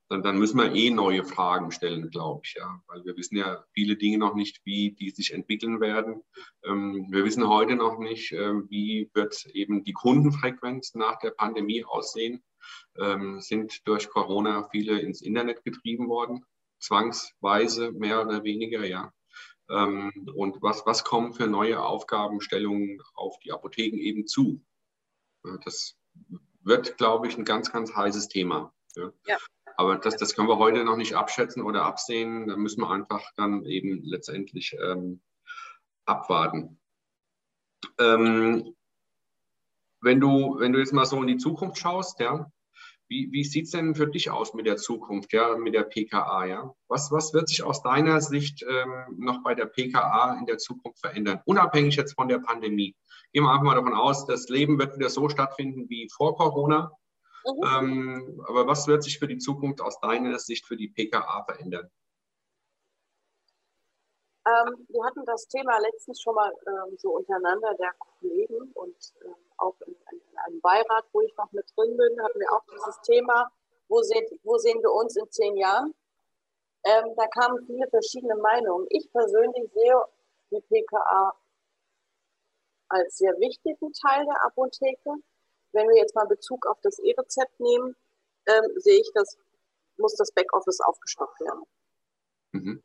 dann, 0.09 0.23
dann 0.23 0.39
müssen 0.39 0.59
wir 0.59 0.75
eh 0.75 0.91
neue 0.91 1.25
Fragen 1.25 1.71
stellen, 1.71 2.11
glaube 2.11 2.43
ich, 2.45 2.55
ja, 2.55 2.81
weil 2.87 3.05
wir 3.05 3.17
wissen 3.17 3.37
ja 3.37 3.65
viele 3.73 3.97
Dinge 3.97 4.19
noch 4.19 4.35
nicht, 4.35 4.61
wie 4.65 4.93
die 4.93 5.11
sich 5.11 5.33
entwickeln 5.33 5.81
werden. 5.81 6.23
Ähm, 6.65 7.07
wir 7.11 7.25
wissen 7.25 7.49
heute 7.49 7.75
noch 7.77 7.99
nicht, 7.99 8.33
äh, 8.33 8.55
wie 8.69 9.11
wird 9.15 9.47
eben 9.47 9.83
die 9.83 9.93
Kundenfrequenz 9.93 10.95
nach 10.95 11.19
der 11.19 11.31
Pandemie 11.31 11.85
aussehen. 11.85 12.43
Ähm, 12.99 13.41
sind 13.41 13.87
durch 13.87 14.09
Corona 14.09 14.69
viele 14.71 14.99
ins 15.01 15.21
Internet 15.21 15.65
getrieben 15.65 16.09
worden, 16.09 16.45
zwangsweise 16.79 17.93
mehr 17.93 18.23
oder 18.23 18.45
weniger, 18.45 18.87
ja. 18.87 19.13
Ähm, 19.71 20.13
und 20.35 20.61
was, 20.61 20.85
was 20.87 21.05
kommen 21.05 21.33
für 21.33 21.47
neue 21.47 21.83
Aufgabenstellungen 21.83 23.01
auf 23.15 23.39
die 23.41 23.53
Apotheken 23.53 23.99
eben 23.99 24.27
zu? 24.27 24.63
Das 25.65 25.97
wird, 26.63 26.97
glaube 26.97 27.29
ich, 27.29 27.37
ein 27.37 27.45
ganz, 27.45 27.71
ganz 27.73 27.95
heißes 27.95 28.29
Thema. 28.29 28.73
Ja. 28.97 29.13
ja. 29.27 29.37
Aber 29.77 29.97
das, 29.97 30.17
das 30.17 30.35
können 30.35 30.49
wir 30.49 30.59
heute 30.59 30.85
noch 30.85 30.97
nicht 30.97 31.15
abschätzen 31.15 31.63
oder 31.63 31.85
absehen. 31.85 32.47
Da 32.47 32.57
müssen 32.57 32.81
wir 32.81 32.91
einfach 32.91 33.23
dann 33.37 33.65
eben 33.65 34.03
letztendlich 34.05 34.77
ähm, 34.81 35.21
abwarten. 36.05 36.81
Ähm, 37.99 38.75
wenn, 40.01 40.21
du, 40.21 40.59
wenn 40.59 40.73
du 40.73 40.79
jetzt 40.79 40.93
mal 40.93 41.07
so 41.07 41.21
in 41.21 41.27
die 41.27 41.39
Zukunft 41.39 41.79
schaust, 41.79 42.21
ja, 42.21 42.51
wie, 43.09 43.31
wie 43.33 43.45
sieht 43.45 43.67
es 43.67 43.71
denn 43.73 43.95
für 43.95 44.07
dich 44.07 44.31
aus 44.31 44.55
mit 44.55 44.67
der 44.67 44.77
Zukunft, 44.77 45.33
ja, 45.33 45.57
mit 45.57 45.75
der 45.75 45.83
PKA? 45.83 46.47
Ja? 46.47 46.75
Was, 46.89 47.11
was 47.13 47.35
wird 47.35 47.49
sich 47.49 47.63
aus 47.63 47.83
deiner 47.83 48.21
Sicht 48.21 48.65
ähm, 48.69 49.17
noch 49.19 49.43
bei 49.43 49.55
der 49.55 49.67
PKA 49.67 50.39
in 50.39 50.47
der 50.47 50.59
Zukunft 50.59 51.01
verändern, 51.01 51.41
unabhängig 51.45 51.97
jetzt 51.97 52.15
von 52.15 52.29
der 52.29 52.39
Pandemie? 52.39 52.95
Gehen 53.33 53.45
wir 53.45 53.51
einfach 53.51 53.65
mal 53.65 53.75
davon 53.75 53.95
aus, 53.95 54.27
das 54.27 54.49
Leben 54.49 54.79
wird 54.79 54.97
wieder 54.97 55.11
so 55.11 55.29
stattfinden 55.29 55.89
wie 55.89 56.09
vor 56.15 56.37
Corona. 56.37 56.91
Mhm. 57.45 57.69
Ähm, 57.79 58.43
aber 58.49 58.67
was 58.67 58.87
wird 58.87 59.03
sich 59.03 59.19
für 59.19 59.29
die 59.29 59.39
Zukunft 59.39 59.81
aus 59.81 60.01
deiner 60.01 60.39
Sicht 60.39 60.67
für 60.67 60.77
die 60.77 60.89
PKA 60.89 61.45
verändern? 61.45 61.89
Ähm, 64.47 64.87
wir 64.89 65.05
hatten 65.05 65.25
das 65.25 65.49
Thema 65.49 65.79
letztens 65.79 66.21
schon 66.21 66.35
mal 66.35 66.53
ähm, 66.67 66.97
so 66.99 67.17
untereinander 67.17 67.75
der 67.75 67.93
Kollegen 67.99 68.71
und 68.75 68.97
ähm, 69.25 69.35
auch 69.57 69.75
in, 69.87 69.95
in, 70.13 70.39
einem 70.39 70.61
Beirat, 70.61 71.07
wo 71.13 71.23
ich 71.23 71.35
noch 71.37 71.51
mit 71.53 71.67
drin 71.77 71.97
bin, 71.97 72.23
hatten 72.23 72.39
wir 72.39 72.53
auch 72.53 72.65
dieses 72.71 73.01
Thema, 73.03 73.51
wo, 73.89 74.03
seht, 74.03 74.29
wo 74.43 74.59
sehen 74.59 74.83
wir 74.83 74.93
uns 74.93 75.17
in 75.17 75.31
zehn 75.31 75.57
Jahren? 75.57 75.95
Ähm, 76.85 77.15
da 77.17 77.27
kamen 77.29 77.65
viele 77.67 77.89
verschiedene 77.89 78.37
Meinungen. 78.37 78.87
Ich 78.91 79.11
persönlich 79.13 79.73
sehe 79.73 80.03
die 80.51 80.61
PKA 80.61 81.35
als 82.89 83.17
sehr 83.17 83.33
wichtigen 83.41 83.93
Teil 83.93 84.27
der 84.27 84.45
Apotheke. 84.45 85.15
Wenn 85.73 85.89
wir 85.89 85.97
jetzt 85.97 86.15
mal 86.15 86.27
Bezug 86.27 86.67
auf 86.67 86.79
das 86.83 86.99
E-Rezept 86.99 87.59
nehmen, 87.59 87.97
ähm, 88.47 88.71
sehe 88.77 89.01
ich, 89.01 89.11
dass 89.15 89.39
muss 89.97 90.15
das 90.15 90.33
Backoffice 90.33 90.81
aufgestockt 90.81 91.41
werden. 91.41 91.63
Mhm. 92.53 92.83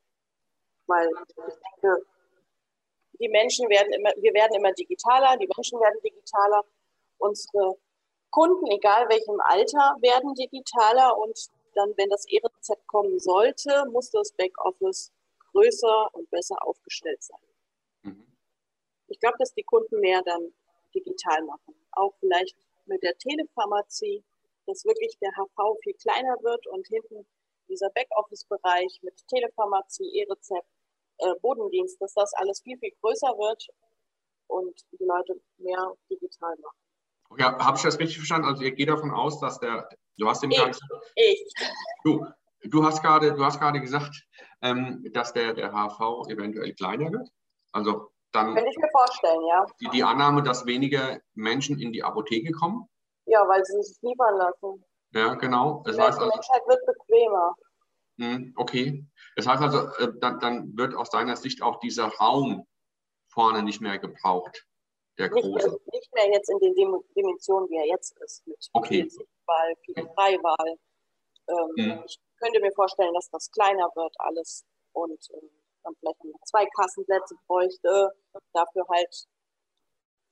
Weil 0.90 1.08
ich 1.48 1.56
denke, 1.82 2.06
die 3.20 3.30
Menschen 3.30 3.70
werden 3.70 3.94
immer, 3.94 4.12
wir 4.18 4.34
werden 4.34 4.56
immer 4.56 4.74
digitaler, 4.74 5.38
die 5.38 5.48
Menschen 5.56 5.80
werden 5.80 6.00
digitaler, 6.04 6.64
unsere 7.20 7.76
Kunden, 8.32 8.66
egal 8.72 9.08
welchem 9.10 9.40
Alter, 9.42 9.96
werden 10.02 10.34
digitaler 10.34 11.18
und 11.18 11.38
dann, 11.76 11.94
wenn 11.98 12.10
das 12.10 12.26
E-Rezept 12.28 12.88
kommen 12.88 13.20
sollte, 13.20 13.86
muss 13.92 14.10
das 14.10 14.32
Backoffice 14.34 15.12
größer 15.52 16.10
und 16.14 16.30
besser 16.30 16.56
aufgestellt 16.66 17.22
sein. 17.22 18.26
Ich 19.08 19.20
glaube, 19.20 19.38
dass 19.40 19.54
die 19.54 19.64
Kunden 19.64 20.00
mehr 20.00 20.22
dann 20.24 20.54
digital 20.94 21.44
machen. 21.44 21.76
Auch 21.92 22.14
vielleicht 22.20 22.56
mit 22.86 23.04
der 23.04 23.18
Telepharmazie, 23.18 24.24
dass 24.66 24.86
wirklich 24.86 25.18
der 25.20 25.32
HV 25.32 25.78
viel 25.84 25.94
kleiner 25.96 26.36
wird 26.42 26.66
und 26.68 26.88
hinten 26.88 27.28
dieser 27.68 27.90
Backoffice-Bereich 27.90 29.00
mit 29.02 29.16
Telepharmazie, 29.28 30.10
E-Rezept, 30.20 30.68
äh, 31.20 31.34
Bodendienst, 31.42 32.02
dass 32.02 32.14
das 32.14 32.34
alles 32.34 32.62
viel, 32.62 32.78
viel 32.78 32.92
größer 33.02 33.28
wird 33.28 33.68
und 34.48 34.80
die 34.92 35.04
Leute 35.04 35.40
mehr 35.58 35.94
digital 36.10 36.56
machen. 36.62 36.78
Ja, 37.38 37.58
habe 37.64 37.78
ich 37.78 37.84
das 37.84 38.00
richtig 38.00 38.18
verstanden? 38.18 38.48
Also 38.48 38.64
ihr 38.64 38.72
geht 38.72 38.90
davon 38.90 39.12
aus, 39.12 39.40
dass 39.40 39.60
der, 39.60 39.88
du 40.18 40.28
hast 40.28 40.42
dem 40.42 40.52
ich, 40.52 40.60
ich. 41.16 41.54
Du, 42.04 42.26
du 42.64 42.84
hast 42.84 43.04
gerade, 43.04 43.34
du 43.34 43.44
hast 43.44 43.60
gerade 43.60 43.80
gesagt, 43.80 44.26
ähm, 44.62 45.06
dass 45.14 45.34
der, 45.34 45.54
der 45.54 45.72
HV 45.72 46.28
eventuell 46.28 46.74
kleiner 46.74 47.12
wird. 47.12 47.30
Also 47.72 48.12
dann 48.32 48.56
Könnte 48.56 48.70
ich 48.70 48.78
mir 48.78 48.90
vorstellen, 48.92 49.42
ja. 49.48 49.66
Die, 49.80 49.90
die 49.90 50.04
Annahme, 50.04 50.44
dass 50.44 50.66
weniger 50.66 51.20
Menschen 51.34 51.80
in 51.80 51.92
die 51.92 52.04
Apotheke 52.04 52.52
kommen? 52.52 52.88
Ja, 53.26 53.48
weil 53.48 53.64
sie 53.64 53.82
sich 53.82 53.98
liefern 54.02 54.38
lassen. 54.38 54.84
Ja, 55.12 55.34
genau. 55.36 55.84
Das 55.86 55.96
die 55.96 56.02
heißt 56.02 56.20
also, 56.20 56.32
Menschheit 56.32 56.62
wird 56.68 56.86
bequemer. 56.86 57.56
Hm, 58.18 58.54
okay. 58.58 59.06
Das 59.40 59.48
heißt 59.48 59.64
also, 59.64 59.88
äh, 60.04 60.12
dann, 60.20 60.40
dann, 60.40 60.78
wird 60.78 60.94
aus 60.96 61.10
deiner 61.10 61.38
Sicht 61.38 61.62
auch 61.62 61.80
dieser 61.80 62.08
Raum 62.08 62.68
vorne 63.32 63.64
nicht 63.64 63.80
mehr 63.80 63.98
gebraucht, 63.98 64.68
der 65.18 65.32
nicht 65.32 65.44
große. 65.44 65.70
Mehr, 65.70 65.80
nicht 65.94 66.14
mehr 66.14 66.30
jetzt 66.34 66.50
in 66.50 66.60
den 66.60 66.76
Dimensionen, 67.16 67.70
wie 67.70 67.78
er 67.78 67.88
jetzt 67.88 68.18
ist, 68.20 68.46
mit 68.46 68.58
okay. 68.74 68.88
viel 68.88 69.10
Sichtwahl, 69.10 69.76
viel 69.86 70.10
Freiwahl. 70.14 70.78
Ähm, 71.48 71.74
hm. 71.78 72.04
Ich 72.06 72.20
könnte 72.38 72.60
mir 72.60 72.72
vorstellen, 72.74 73.14
dass 73.14 73.30
das 73.30 73.50
kleiner 73.52 73.90
wird 73.96 74.14
alles 74.18 74.66
und 74.92 75.20
äh, 75.32 75.48
dann 75.84 75.96
vielleicht 76.00 76.22
noch 76.26 76.44
zwei 76.44 76.66
Kassenplätze 76.76 77.36
bräuchte, 77.48 78.12
dafür 78.52 78.86
halt 78.90 79.28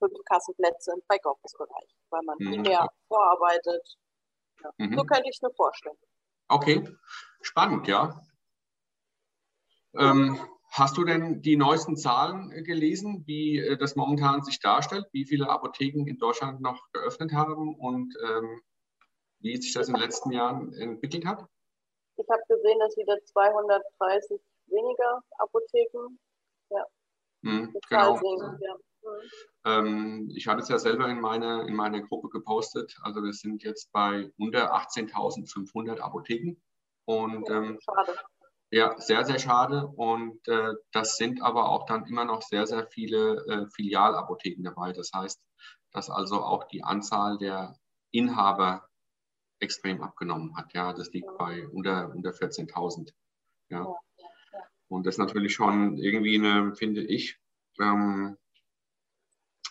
fünf 0.00 0.18
Kassenplätze 0.26 0.92
im 0.92 1.02
Backoffice-Bereich, 1.08 1.96
weil 2.10 2.22
man 2.24 2.36
mhm. 2.40 2.60
mehr 2.60 2.86
vorarbeitet. 3.08 3.96
Ja. 4.62 4.70
Mhm. 4.76 4.98
So 4.98 5.04
könnte 5.04 5.30
ich 5.30 5.36
es 5.36 5.42
mir 5.42 5.54
vorstellen. 5.54 5.96
Okay, 6.48 6.86
spannend, 7.40 7.88
ja. 7.88 8.20
Ähm, 9.94 10.38
hast 10.70 10.96
du 10.96 11.04
denn 11.04 11.42
die 11.42 11.56
neuesten 11.56 11.96
Zahlen 11.96 12.50
gelesen, 12.64 13.24
wie 13.26 13.58
äh, 13.58 13.76
das 13.76 13.96
momentan 13.96 14.42
sich 14.42 14.60
darstellt, 14.60 15.06
wie 15.12 15.24
viele 15.24 15.48
Apotheken 15.48 16.06
in 16.06 16.18
Deutschland 16.18 16.60
noch 16.60 16.90
geöffnet 16.92 17.32
haben 17.32 17.74
und 17.74 18.14
ähm, 18.26 18.60
wie 19.40 19.56
sich 19.56 19.72
das 19.72 19.88
in 19.88 19.94
den 19.94 20.02
letzten 20.02 20.32
Jahren 20.32 20.72
entwickelt 20.74 21.24
hat? 21.24 21.44
Ich 22.16 22.28
habe 22.28 22.42
gesehen, 22.48 22.78
dass 22.80 22.96
wieder 22.96 23.16
230 23.24 24.40
weniger 24.66 25.22
Apotheken. 25.38 26.18
Ja. 26.70 26.84
Hm, 27.42 27.74
genau. 27.88 28.16
Sehen, 28.16 28.58
ja. 28.60 28.74
Mhm. 29.02 29.30
Ähm, 29.64 30.32
ich 30.34 30.46
hatte 30.46 30.62
es 30.62 30.68
ja 30.68 30.78
selber 30.78 31.08
in 31.08 31.20
meine, 31.20 31.66
in 31.66 31.74
meine 31.74 32.02
Gruppe 32.02 32.28
gepostet. 32.28 32.96
Also 33.02 33.22
wir 33.22 33.32
sind 33.32 33.62
jetzt 33.62 33.92
bei 33.92 34.30
unter 34.38 34.74
18.500 34.74 36.00
Apotheken. 36.00 36.60
Und 37.04 37.48
ähm, 37.48 37.78
schade. 37.80 38.18
Ja, 38.70 38.98
sehr, 39.00 39.24
sehr 39.24 39.38
schade. 39.38 39.86
Und 39.86 40.46
äh, 40.46 40.74
das 40.92 41.16
sind 41.16 41.42
aber 41.42 41.70
auch 41.70 41.86
dann 41.86 42.06
immer 42.06 42.24
noch 42.24 42.42
sehr, 42.42 42.66
sehr 42.66 42.86
viele 42.86 43.44
äh, 43.46 43.66
Filialapotheken 43.74 44.62
dabei. 44.62 44.92
Das 44.92 45.10
heißt, 45.14 45.40
dass 45.92 46.10
also 46.10 46.42
auch 46.42 46.64
die 46.64 46.84
Anzahl 46.84 47.38
der 47.38 47.76
Inhaber 48.10 48.86
extrem 49.58 50.02
abgenommen 50.02 50.56
hat. 50.56 50.74
Ja, 50.74 50.92
das 50.92 51.12
liegt 51.12 51.36
bei 51.38 51.66
unter, 51.68 52.10
unter 52.14 52.30
14.000. 52.30 53.12
Ja. 53.70 53.94
Und 54.88 55.06
das 55.06 55.14
ist 55.14 55.18
natürlich 55.18 55.54
schon 55.54 55.96
irgendwie 55.96 56.36
eine, 56.36 56.74
finde 56.74 57.02
ich, 57.02 57.38
ähm, 57.80 58.36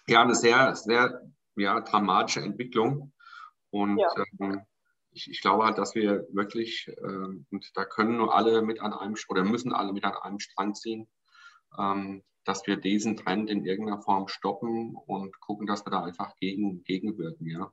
ja, 0.08 0.22
eine 0.22 0.36
sehr, 0.36 0.76
sehr 0.76 1.22
ja, 1.56 1.82
dramatische 1.82 2.42
Entwicklung. 2.42 3.14
Und 3.70 4.00
ja. 4.00 4.08
ähm, 4.40 4.62
ich, 5.18 5.30
ich, 5.32 5.42
glaube 5.42 5.66
halt, 5.66 5.78
dass 5.78 5.96
wir 5.96 6.28
wirklich, 6.32 6.88
äh, 6.88 7.28
und 7.50 7.72
da 7.74 7.86
können 7.86 8.18
nur 8.18 8.36
alle 8.36 8.62
mit 8.62 8.80
an 8.80 8.94
einem, 8.94 9.16
oder 9.30 9.44
müssen 9.44 9.74
alle 9.74 9.92
mit 9.92 10.04
an 10.04 10.16
einem 10.16 10.40
Strang 10.40 10.76
ziehen, 10.76 11.08
ähm, 11.78 12.24
dass 12.44 12.68
wir 12.68 12.78
diesen 12.78 13.18
Trend 13.18 13.50
in 13.50 13.66
irgendeiner 13.66 14.02
Form 14.02 14.28
stoppen 14.28 14.96
und 14.96 15.40
gucken, 15.42 15.66
dass 15.66 15.86
wir 15.86 15.92
da 15.92 16.04
einfach 16.04 16.36
gegen, 16.36 16.84
gegenwirken. 16.84 17.48
Ja? 17.48 17.72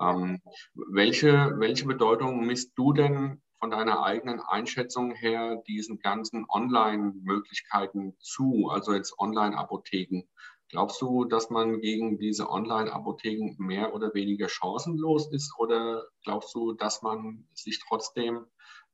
Ähm, 0.00 0.42
welche, 0.74 1.54
welche 1.58 1.86
Bedeutung 1.86 2.44
misst 2.44 2.72
du 2.76 2.92
denn 2.92 3.40
von 3.60 3.70
deiner 3.70 4.02
eigenen 4.02 4.40
Einschätzung 4.40 5.14
her 5.14 5.62
diesen 5.68 6.00
ganzen 6.00 6.46
Online-Möglichkeiten 6.48 8.16
zu, 8.18 8.70
also 8.70 8.92
jetzt 8.92 9.18
Online-Apotheken? 9.18 10.24
Glaubst 10.70 11.02
du, 11.02 11.24
dass 11.24 11.50
man 11.50 11.80
gegen 11.80 12.18
diese 12.18 12.48
Online-Apotheken 12.48 13.56
mehr 13.58 13.92
oder 13.92 14.14
weniger 14.14 14.48
chancenlos 14.48 15.32
ist 15.32 15.52
oder 15.58 16.06
glaubst 16.22 16.54
du, 16.54 16.74
dass 16.74 17.02
man 17.02 17.48
sich 17.54 17.82
trotzdem 17.88 18.46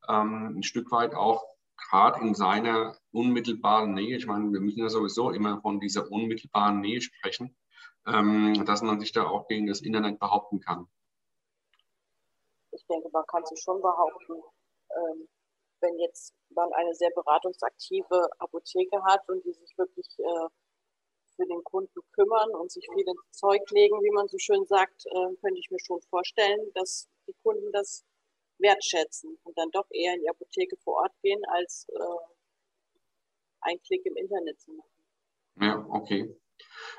ähm, 0.08 0.56
ein 0.56 0.62
Stück 0.62 0.90
weit 0.90 1.14
auch 1.14 1.44
gerade 1.76 2.20
in 2.20 2.34
seiner 2.34 2.96
unmittelbaren 3.12 3.92
Nähe, 3.92 4.16
ich 4.16 4.26
meine, 4.26 4.50
wir 4.52 4.60
müssen 4.60 4.80
ja 4.80 4.88
sowieso 4.88 5.30
immer 5.30 5.60
von 5.60 5.78
dieser 5.78 6.10
unmittelbaren 6.10 6.80
Nähe 6.80 7.02
sprechen, 7.02 7.54
ähm, 8.06 8.64
dass 8.64 8.80
man 8.80 8.98
sich 8.98 9.12
da 9.12 9.26
auch 9.26 9.46
gegen 9.46 9.66
das 9.66 9.82
Internet 9.82 10.18
behaupten 10.18 10.60
kann? 10.60 10.88
Ich 12.70 12.86
denke, 12.86 13.10
man 13.12 13.24
kann 13.26 13.44
sich 13.44 13.60
schon 13.62 13.82
behaupten, 13.82 14.42
ähm, 14.90 15.28
wenn 15.80 15.98
jetzt 15.98 16.34
man 16.50 16.72
eine 16.72 16.94
sehr 16.94 17.10
beratungsaktive 17.10 18.30
Apotheke 18.38 19.04
hat 19.04 19.28
und 19.28 19.44
die 19.44 19.52
sich 19.52 19.76
wirklich 19.76 20.06
äh, 20.18 20.48
für 21.36 21.46
den 21.46 21.62
Kunden 21.64 22.00
kümmern 22.12 22.50
und 22.50 22.70
sich 22.72 22.86
viel 22.92 23.06
ins 23.06 23.30
Zeug 23.30 23.62
legen, 23.70 23.96
wie 24.02 24.10
man 24.10 24.28
so 24.28 24.38
schön 24.38 24.66
sagt, 24.66 25.06
äh, 25.06 25.36
könnte 25.40 25.58
ich 25.58 25.70
mir 25.70 25.80
schon 25.84 26.00
vorstellen, 26.02 26.72
dass 26.74 27.08
die 27.26 27.34
Kunden 27.42 27.70
das 27.72 28.04
wertschätzen 28.58 29.38
und 29.44 29.56
dann 29.58 29.70
doch 29.70 29.86
eher 29.90 30.14
in 30.14 30.22
die 30.22 30.30
Apotheke 30.30 30.76
vor 30.78 31.02
Ort 31.02 31.12
gehen, 31.22 31.42
als 31.48 31.86
äh, 31.90 32.26
einen 33.60 33.82
Klick 33.82 34.04
im 34.06 34.16
Internet 34.16 34.60
zu 34.60 34.72
machen. 34.72 34.96
Ja, 35.60 35.86
okay. 35.90 36.34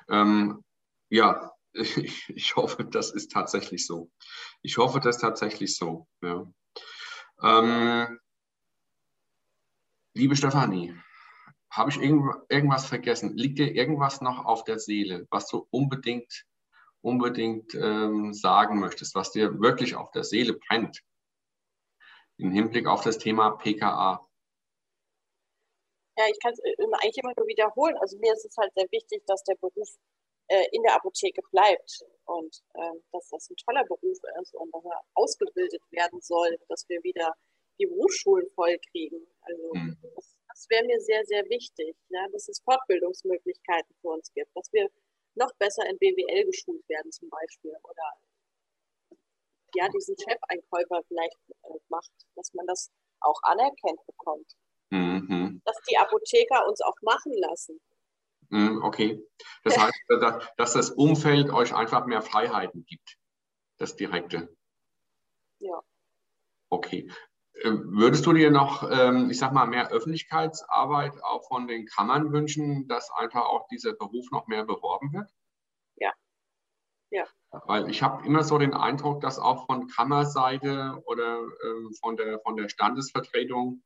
Ähm, 0.09 0.63
ja, 1.09 1.53
ich, 1.73 2.29
ich, 2.29 2.55
hoffe, 2.55 2.85
das 2.85 3.11
ist 3.11 3.31
tatsächlich 3.31 3.85
so. 3.85 4.11
Ich 4.61 4.77
hoffe, 4.77 4.99
das 4.99 5.17
ist 5.17 5.21
tatsächlich 5.21 5.75
so. 5.75 6.07
Ja. 6.21 6.51
Ähm, 7.43 8.19
liebe 10.13 10.35
Stefanie, 10.35 10.95
habe 11.71 11.89
ich 11.89 11.97
irgend, 11.97 12.33
irgendwas 12.49 12.85
vergessen? 12.85 13.37
Liegt 13.37 13.59
dir 13.59 13.73
irgendwas 13.73 14.21
noch 14.21 14.45
auf 14.45 14.63
der 14.63 14.79
Seele, 14.79 15.27
was 15.29 15.47
du 15.47 15.67
unbedingt, 15.69 16.45
unbedingt 17.01 17.73
ähm, 17.75 18.33
sagen 18.33 18.79
möchtest, 18.79 19.15
was 19.15 19.31
dir 19.31 19.59
wirklich 19.59 19.95
auf 19.95 20.11
der 20.11 20.23
Seele 20.23 20.53
brennt? 20.53 21.01
Im 22.37 22.51
Hinblick 22.51 22.87
auf 22.87 23.01
das 23.01 23.17
Thema 23.17 23.51
PKA. 23.51 24.27
Ja, 26.17 26.25
ich 26.31 26.39
kann 26.41 26.53
es 26.53 26.59
äh, 26.59 26.73
eigentlich 26.79 27.17
immer 27.17 27.33
nur 27.37 27.47
wiederholen. 27.47 27.95
Also 27.97 28.17
mir 28.17 28.33
ist 28.33 28.45
es 28.45 28.55
halt 28.57 28.73
sehr 28.75 28.87
wichtig, 28.91 29.23
dass 29.27 29.43
der 29.43 29.55
Beruf 29.55 29.89
äh, 30.47 30.65
in 30.71 30.81
der 30.83 30.95
Apotheke 30.95 31.41
bleibt 31.51 32.05
und 32.25 32.63
äh, 32.73 32.99
dass 33.11 33.29
das 33.29 33.49
ein 33.49 33.55
toller 33.57 33.83
Beruf 33.85 34.17
ist 34.41 34.55
und 34.55 34.73
dass 34.73 34.85
er 34.85 35.01
ausgebildet 35.13 35.81
werden 35.91 36.21
soll, 36.21 36.57
dass 36.69 36.87
wir 36.89 37.01
wieder 37.03 37.33
die 37.79 37.85
Berufsschulen 37.85 38.47
voll 38.55 38.77
kriegen. 38.91 39.27
Also 39.41 39.71
mhm. 39.73 39.97
das 40.15 40.37
das 40.57 40.69
wäre 40.71 40.85
mir 40.85 40.99
sehr, 40.99 41.23
sehr 41.25 41.45
wichtig, 41.49 41.95
ja, 42.09 42.27
dass 42.31 42.47
es 42.47 42.59
Fortbildungsmöglichkeiten 42.63 43.93
für 44.01 44.07
uns 44.07 44.33
gibt, 44.33 44.49
dass 44.55 44.73
wir 44.73 44.89
noch 45.35 45.53
besser 45.59 45.87
in 45.87 45.97
BWL 45.99 46.45
geschult 46.45 46.81
werden 46.89 47.11
zum 47.11 47.29
Beispiel 47.29 47.75
oder 47.83 48.13
ja, 49.75 49.87
diesen 49.89 50.15
Chefeinkäufer 50.17 51.03
vielleicht 51.07 51.37
äh, 51.63 51.79
macht, 51.89 52.11
dass 52.35 52.53
man 52.55 52.65
das 52.65 52.89
auch 53.19 53.39
anerkennt 53.43 54.03
bekommt. 54.07 54.51
Mhm. 54.89 55.61
Dass 55.63 55.77
die 55.87 55.97
Apotheker 55.97 56.67
uns 56.67 56.81
auch 56.81 56.95
machen 57.01 57.33
lassen. 57.33 57.79
Mhm, 58.49 58.81
okay. 58.83 59.23
Das 59.63 59.77
heißt, 59.77 59.99
dass 60.57 60.73
das 60.73 60.89
Umfeld 60.89 61.51
euch 61.51 61.75
einfach 61.75 62.07
mehr 62.07 62.23
Freiheiten 62.23 62.83
gibt. 62.85 63.17
Das 63.77 63.95
Direkte. 63.95 64.55
Ja. 65.59 65.83
Okay. 66.69 67.11
Äh, 67.63 67.71
würdest 67.71 68.25
du 68.25 68.33
dir 68.33 68.51
noch, 68.51 68.89
ähm, 68.89 69.29
ich 69.29 69.39
sag 69.39 69.53
mal, 69.53 69.65
mehr 69.65 69.89
Öffentlichkeitsarbeit 69.89 71.13
auch 71.23 71.47
von 71.47 71.67
den 71.67 71.85
Kammern 71.85 72.31
wünschen, 72.31 72.87
dass 72.87 73.11
einfach 73.11 73.41
auch 73.41 73.67
dieser 73.69 73.93
Beruf 73.93 74.29
noch 74.31 74.47
mehr 74.47 74.65
beworben 74.65 75.13
wird? 75.13 75.29
Ja. 75.95 76.11
Ja. 77.09 77.25
Weil 77.65 77.89
ich 77.89 78.03
habe 78.03 78.25
immer 78.25 78.43
so 78.43 78.57
den 78.57 78.73
Eindruck, 78.73 79.21
dass 79.21 79.39
auch 79.39 79.65
von 79.65 79.87
Kammerseite 79.87 81.01
oder 81.05 81.39
ähm, 81.63 81.93
von, 81.99 82.17
der, 82.17 82.39
von 82.39 82.57
der 82.57 82.69
Standesvertretung 82.69 83.81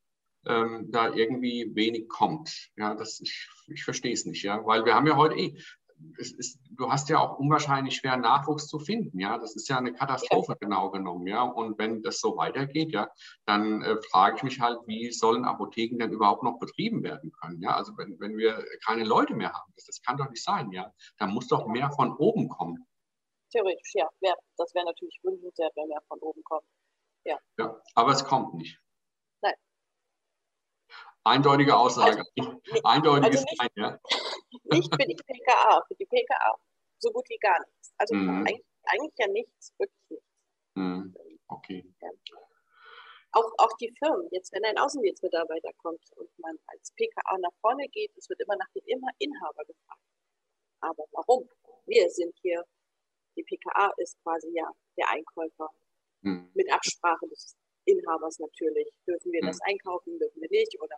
ähm, 0.46 0.92
da 0.92 1.14
irgendwie 1.14 1.72
wenig 1.76 2.10
kommt. 2.10 2.72
Ja, 2.76 2.96
das, 2.96 3.20
ich, 3.22 3.48
ich 3.68 3.84
verstehe 3.84 4.14
es 4.14 4.26
nicht, 4.26 4.44
ja, 4.44 4.66
weil 4.66 4.86
wir 4.86 4.96
haben 4.96 5.08
ja 5.08 5.16
heute 5.16 5.36
eh, 5.36 5.58
ist, 6.18 6.60
du 6.76 6.92
hast 6.92 7.10
ja 7.10 7.20
auch 7.20 7.38
unwahrscheinlich 7.38 7.96
schwer 7.96 8.18
Nachwuchs 8.18 8.68
zu 8.68 8.80
finden, 8.80 9.20
ja. 9.20 9.38
Das 9.38 9.56
ist 9.56 9.68
ja 9.70 9.78
eine 9.78 9.94
Katastrophe 9.94 10.56
genau 10.60 10.90
genommen, 10.90 11.28
ja. 11.28 11.44
Und 11.44 11.78
wenn 11.78 12.02
das 12.02 12.20
so 12.20 12.38
weitergeht, 12.38 12.92
ja, 12.92 13.10
dann 13.46 13.82
äh, 13.82 13.98
frage 14.10 14.38
ich 14.38 14.44
mich 14.44 14.60
halt, 14.60 14.80
wie 14.88 15.12
sollen 15.12 15.46
Apotheken 15.46 16.00
denn 16.00 16.12
überhaupt 16.12 16.44
noch 16.44 16.60
betrieben 16.60 17.04
werden 17.04 17.32
können, 17.42 17.62
ja. 17.62 17.76
Also 17.76 17.98
wenn, 17.98 18.20
wenn 18.20 18.38
wir 18.38 18.66
keine 18.86 19.04
Leute 19.04 19.36
mehr 19.36 19.54
haben, 19.54 19.72
das, 19.76 19.86
das 19.86 20.02
kann 20.02 20.18
doch 20.18 20.30
nicht 20.30 20.44
sein, 20.44 20.72
ja. 20.72 20.92
Da 21.18 21.28
muss 21.28 21.48
doch 21.48 21.68
mehr 21.68 21.92
von 21.92 22.16
oben 22.16 22.50
kommen. 22.50 22.88
Theoretisch, 23.52 23.94
ja. 23.96 24.08
ja 24.22 24.34
das 24.58 24.74
wäre 24.74 24.86
natürlich 24.86 25.20
wünschenswert, 25.24 25.74
wenn 25.76 25.88
mehr 25.88 26.02
von 26.08 26.20
oben 26.20 26.44
kommt. 26.44 26.66
Ja. 27.26 27.38
ja. 27.60 27.80
Aber 27.96 28.12
es 28.12 28.24
kommt 28.24 28.54
nicht. 28.54 28.80
Eindeutige 31.24 31.76
Aussage. 31.76 32.24
Also, 32.38 32.62
Eindeutiges 32.84 33.40
also 33.40 33.46
nicht, 33.50 33.60
Nein, 33.60 33.70
ja. 33.76 34.00
Nicht 34.78 34.96
für 34.96 35.08
die 35.08 35.16
PKA, 35.16 35.84
für 35.88 35.96
die 35.96 36.06
PKA 36.06 36.56
so 37.02 37.12
gut 37.12 37.28
wie 37.30 37.38
gar 37.38 37.60
nichts. 37.60 37.94
Also 37.98 38.16
mhm. 38.16 38.46
eigentlich, 38.46 38.66
eigentlich, 38.86 39.14
ja 39.18 39.28
nichts, 39.28 39.74
wirklich 39.78 40.10
nichts. 40.10 40.26
Mhm. 40.76 41.16
Okay. 41.48 41.86
Ja. 42.02 42.10
Auch, 43.34 43.52
auch 43.58 43.78
die 43.80 43.94
Firmen, 43.98 44.28
jetzt 44.32 44.52
wenn 44.54 44.64
ein 44.66 44.78
Außendienstmitarbeiter 44.78 45.72
kommt 45.78 46.04
und 46.16 46.30
man 46.40 46.58
als 46.68 46.92
PKA 46.92 47.38
nach 47.40 47.54
vorne 47.62 47.88
geht, 47.90 48.12
es 48.18 48.30
wird 48.30 48.42
immer 48.42 48.56
nach 48.58 48.70
dem 48.76 48.84
Inhaber 48.86 49.66
gefragt. 49.66 50.02
Aber 50.82 51.06
warum? 51.12 51.50
Wir 51.86 52.10
sind 52.10 52.36
hier, 52.42 52.64
die 53.36 53.44
PKA 53.44 53.94
ist 53.98 54.22
quasi 54.24 54.50
ja 54.54 54.70
der 54.98 55.10
Einkäufer. 55.12 55.70
Mhm. 56.22 56.52
Mit 56.54 56.72
Absprache 56.72 57.28
des 57.28 57.56
Inhabers 57.86 58.40
natürlich. 58.40 58.90
Dürfen 59.08 59.32
wir 59.32 59.44
mhm. 59.44 59.48
das 59.48 59.60
einkaufen, 59.62 60.20
dürfen 60.20 60.42
wir 60.42 60.50
nicht? 60.50 60.80
Oder 60.82 60.98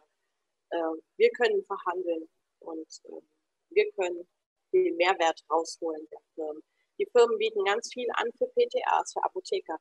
äh, 0.73 1.01
wir 1.17 1.29
können 1.31 1.63
verhandeln 1.65 2.27
und 2.59 2.87
äh, 3.05 3.21
wir 3.69 3.91
können 3.93 4.27
den 4.73 4.95
Mehrwert 4.97 5.43
rausholen 5.49 6.07
der 6.11 6.19
Firmen. 6.33 6.63
Die 6.99 7.07
Firmen 7.11 7.37
bieten 7.37 7.63
ganz 7.63 7.91
viel 7.93 8.07
an 8.15 8.29
für 8.37 8.47
PTAs, 8.47 9.13
für 9.13 9.23
Apotheker, 9.23 9.77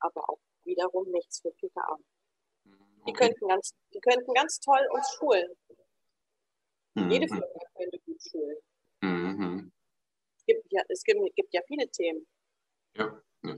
aber 0.00 0.28
auch 0.28 0.40
wiederum 0.64 1.10
nichts 1.10 1.40
für 1.40 1.50
PKA. 1.52 1.98
Die, 2.64 3.10
okay. 3.10 3.12
könnten 3.12 3.48
ganz, 3.48 3.74
die 3.92 4.00
könnten 4.00 4.32
ganz 4.34 4.60
toll 4.60 4.86
uns 4.90 5.08
schulen. 5.18 5.50
Mhm. 6.94 7.10
Jede 7.10 7.28
Firma 7.28 7.46
könnte 7.76 7.98
gut 8.00 8.22
schulen. 8.22 8.56
Mhm. 9.02 9.72
Es, 10.38 10.44
gibt 10.46 10.66
ja, 10.70 10.82
es 10.88 11.02
gibt, 11.04 11.36
gibt 11.36 11.52
ja 11.52 11.60
viele 11.66 11.88
Themen. 11.90 12.26
Ja, 12.96 13.20
ja. 13.42 13.56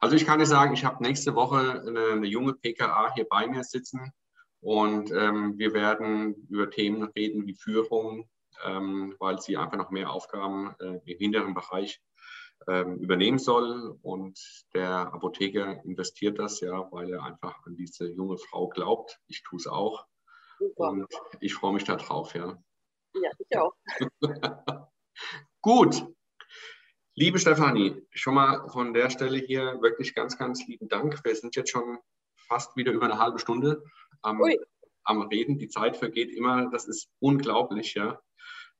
Also 0.00 0.16
ich 0.16 0.26
kann 0.26 0.40
dir 0.40 0.46
sagen, 0.46 0.74
ich 0.74 0.84
habe 0.84 1.02
nächste 1.02 1.34
Woche 1.36 1.82
eine, 1.86 2.12
eine, 2.12 2.26
junge 2.26 2.54
PKA 2.54 3.14
hier 3.14 3.26
bei 3.28 3.46
mir 3.46 3.62
sitzen 3.62 4.12
und 4.62 5.10
ähm, 5.10 5.58
wir 5.58 5.74
werden 5.74 6.46
über 6.48 6.70
Themen 6.70 7.02
reden 7.02 7.46
wie 7.46 7.54
Führung, 7.54 8.30
ähm, 8.64 9.16
weil 9.18 9.40
sie 9.40 9.56
einfach 9.56 9.76
noch 9.76 9.90
mehr 9.90 10.10
Aufgaben 10.10 10.76
äh, 10.78 11.00
im 11.04 11.18
hinteren 11.18 11.52
Bereich 11.52 12.00
ähm, 12.68 12.98
übernehmen 12.98 13.40
soll. 13.40 13.98
Und 14.02 14.38
der 14.72 15.12
Apotheker 15.12 15.82
investiert 15.84 16.38
das 16.38 16.60
ja, 16.60 16.86
weil 16.92 17.10
er 17.10 17.24
einfach 17.24 17.66
an 17.66 17.74
diese 17.74 18.08
junge 18.08 18.38
Frau 18.38 18.68
glaubt. 18.68 19.18
Ich 19.26 19.42
tue 19.42 19.58
es 19.58 19.66
auch. 19.66 20.06
Super. 20.60 20.90
Und 20.90 21.12
ich 21.40 21.54
freue 21.54 21.72
mich 21.72 21.84
darauf, 21.84 22.32
ja. 22.36 22.56
Ja, 23.14 23.30
ich 23.36 23.58
auch. 23.58 23.74
Gut. 25.60 26.06
Liebe 27.16 27.40
Stefanie, 27.40 28.06
schon 28.12 28.34
mal 28.34 28.68
von 28.68 28.94
der 28.94 29.10
Stelle 29.10 29.38
hier 29.38 29.82
wirklich 29.82 30.14
ganz, 30.14 30.38
ganz 30.38 30.64
lieben 30.68 30.88
Dank. 30.88 31.20
Wir 31.24 31.34
sind 31.34 31.56
jetzt 31.56 31.70
schon 31.70 31.98
fast 32.52 32.76
wieder 32.76 32.92
über 32.92 33.06
eine 33.06 33.18
halbe 33.18 33.38
Stunde 33.38 33.82
am, 34.20 34.42
am 35.04 35.22
Reden. 35.22 35.58
Die 35.58 35.68
Zeit 35.68 35.96
vergeht 35.96 36.30
immer. 36.30 36.68
Das 36.70 36.86
ist 36.86 37.08
unglaublich, 37.18 37.94
ja. 37.94 38.20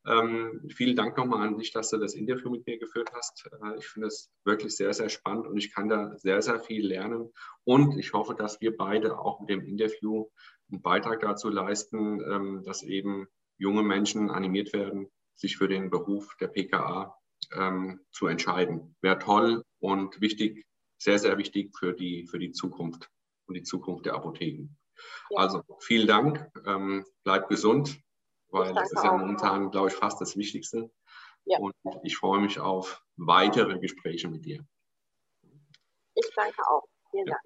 Ähm, 0.05 0.69
vielen 0.75 0.97
Dank 0.97 1.17
nochmal 1.17 1.47
an 1.47 1.57
dich, 1.57 1.73
dass 1.73 1.89
du 1.89 1.97
das 1.97 2.15
Interview 2.15 2.51
mit 2.51 2.67
mir 2.67 2.79
geführt 2.79 3.11
hast. 3.15 3.49
Äh, 3.51 3.79
ich 3.79 3.87
finde 3.87 4.09
es 4.09 4.31
wirklich 4.45 4.77
sehr, 4.77 4.93
sehr 4.93 5.09
spannend 5.09 5.47
und 5.47 5.57
ich 5.57 5.73
kann 5.73 5.89
da 5.89 6.19
sehr, 6.19 6.43
sehr 6.43 6.61
viel 6.61 6.87
lernen. 6.87 7.33
Und 7.65 7.99
ich 7.99 8.13
hoffe, 8.13 8.35
dass 8.35 8.61
wir 8.61 8.77
beide 8.77 9.19
auch 9.19 9.41
mit 9.41 9.49
dem 9.49 9.65
Interview 9.65 10.27
einen 10.71 10.83
Beitrag 10.83 11.21
dazu 11.21 11.49
leisten, 11.49 12.21
ähm, 12.21 12.63
dass 12.65 12.83
eben 12.83 13.27
junge 13.57 13.83
Menschen 13.83 14.29
animiert 14.31 14.75
werden, 14.75 15.09
sich 15.35 15.57
für 15.57 15.69
den 15.69 15.89
Beruf 15.89 16.37
der 16.41 16.49
PKA 16.49 17.17
ähm, 17.55 18.01
zu 18.11 18.27
entscheiden. 18.27 18.97
Wäre 19.01 19.19
toll 19.19 19.65
und 19.79 20.21
wichtig, 20.21 20.67
sehr, 20.99 21.19
sehr 21.19 21.39
wichtig 21.39 21.75
für 21.79 21.95
die, 21.95 22.27
für 22.27 22.39
die 22.39 22.53
Zukunft 22.53 23.09
und 23.53 23.57
die 23.57 23.63
Zukunft 23.63 24.07
der 24.07 24.15
Apotheken. 24.15 24.77
Ja. 25.31 25.41
Also 25.41 25.63
vielen 25.81 26.07
Dank, 26.07 26.51
ähm, 26.67 27.05
bleib 27.25 27.49
gesund 27.49 28.03
weil 28.53 28.75
das 28.75 28.93
ist 28.93 29.03
ja 29.03 29.17
momentan, 29.17 29.71
glaube 29.71 29.89
ich, 29.89 29.95
fast 29.95 30.21
das 30.21 30.37
Wichtigste. 30.37 30.91
Ja. 31.45 31.59
Und 31.59 31.75
ich 32.05 32.17
freue 32.17 32.41
mich 32.41 32.61
auf 32.61 33.03
weitere 33.17 33.79
Gespräche 33.79 34.29
mit 34.29 34.45
dir. 34.45 34.65
Ich 36.15 36.31
danke 36.37 36.63
auch. 36.69 36.85
Vielen 37.11 37.27
Dank. 37.27 37.41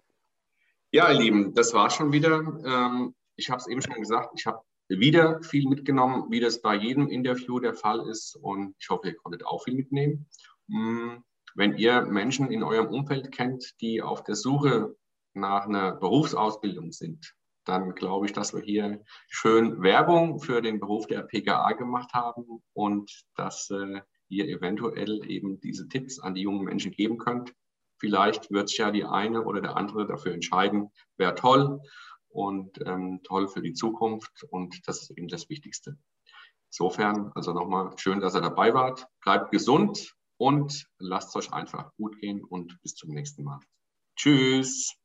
Ja, 0.90 1.10
ihr 1.10 1.18
Lieben, 1.18 1.54
das 1.54 1.72
war 1.72 1.90
schon 1.90 2.12
wieder. 2.12 2.38
Ähm, 2.64 3.14
ich 3.36 3.50
habe 3.50 3.58
es 3.58 3.68
eben 3.68 3.80
schon 3.80 4.00
gesagt, 4.00 4.30
ich 4.36 4.46
habe 4.46 4.60
wieder 4.88 5.42
viel 5.42 5.68
mitgenommen, 5.68 6.30
wie 6.30 6.40
das 6.40 6.60
bei 6.60 6.74
jedem 6.74 7.08
Interview 7.08 7.60
der 7.60 7.74
Fall 7.74 8.08
ist. 8.08 8.36
Und 8.36 8.74
ich 8.78 8.88
hoffe, 8.90 9.08
ihr 9.08 9.16
konntet 9.16 9.46
auch 9.46 9.62
viel 9.62 9.74
mitnehmen. 9.74 10.28
Mm, 10.66 11.18
wenn 11.54 11.76
ihr 11.76 12.02
Menschen 12.02 12.50
in 12.50 12.62
eurem 12.62 12.88
Umfeld 12.88 13.32
kennt, 13.32 13.80
die 13.80 14.02
auf 14.02 14.24
der 14.24 14.34
Suche 14.34 14.96
nach 15.36 15.66
einer 15.66 15.92
Berufsausbildung 15.92 16.92
sind, 16.92 17.34
dann 17.64 17.94
glaube 17.94 18.26
ich, 18.26 18.32
dass 18.32 18.54
wir 18.54 18.62
hier 18.62 19.02
schön 19.28 19.82
Werbung 19.82 20.40
für 20.40 20.62
den 20.62 20.80
Beruf 20.80 21.06
der 21.06 21.22
PKA 21.22 21.72
gemacht 21.72 22.12
haben 22.14 22.62
und 22.72 23.24
dass 23.34 23.70
äh, 23.70 24.00
ihr 24.28 24.48
eventuell 24.48 25.28
eben 25.28 25.60
diese 25.60 25.88
Tipps 25.88 26.18
an 26.18 26.34
die 26.34 26.42
jungen 26.42 26.64
Menschen 26.64 26.92
geben 26.92 27.18
könnt. 27.18 27.52
Vielleicht 27.98 28.50
wird 28.50 28.68
sich 28.68 28.78
ja 28.78 28.90
die 28.90 29.04
eine 29.04 29.44
oder 29.44 29.60
der 29.60 29.76
andere 29.76 30.06
dafür 30.06 30.32
entscheiden, 30.32 30.90
wäre 31.16 31.34
toll 31.34 31.80
und 32.28 32.78
ähm, 32.86 33.20
toll 33.22 33.48
für 33.48 33.62
die 33.62 33.72
Zukunft 33.72 34.44
und 34.50 34.86
das 34.86 35.02
ist 35.02 35.10
eben 35.10 35.28
das 35.28 35.48
Wichtigste. 35.48 35.98
Insofern, 36.70 37.32
also 37.34 37.52
nochmal 37.52 37.96
schön, 37.96 38.20
dass 38.20 38.34
ihr 38.34 38.42
dabei 38.42 38.74
wart. 38.74 39.06
Bleibt 39.22 39.50
gesund 39.50 40.14
und 40.36 40.86
lasst 40.98 41.30
es 41.30 41.36
euch 41.36 41.52
einfach 41.52 41.94
gut 41.96 42.18
gehen 42.20 42.44
und 42.44 42.80
bis 42.82 42.94
zum 42.94 43.10
nächsten 43.10 43.44
Mal. 43.44 43.60
Tschüss. 44.16 44.96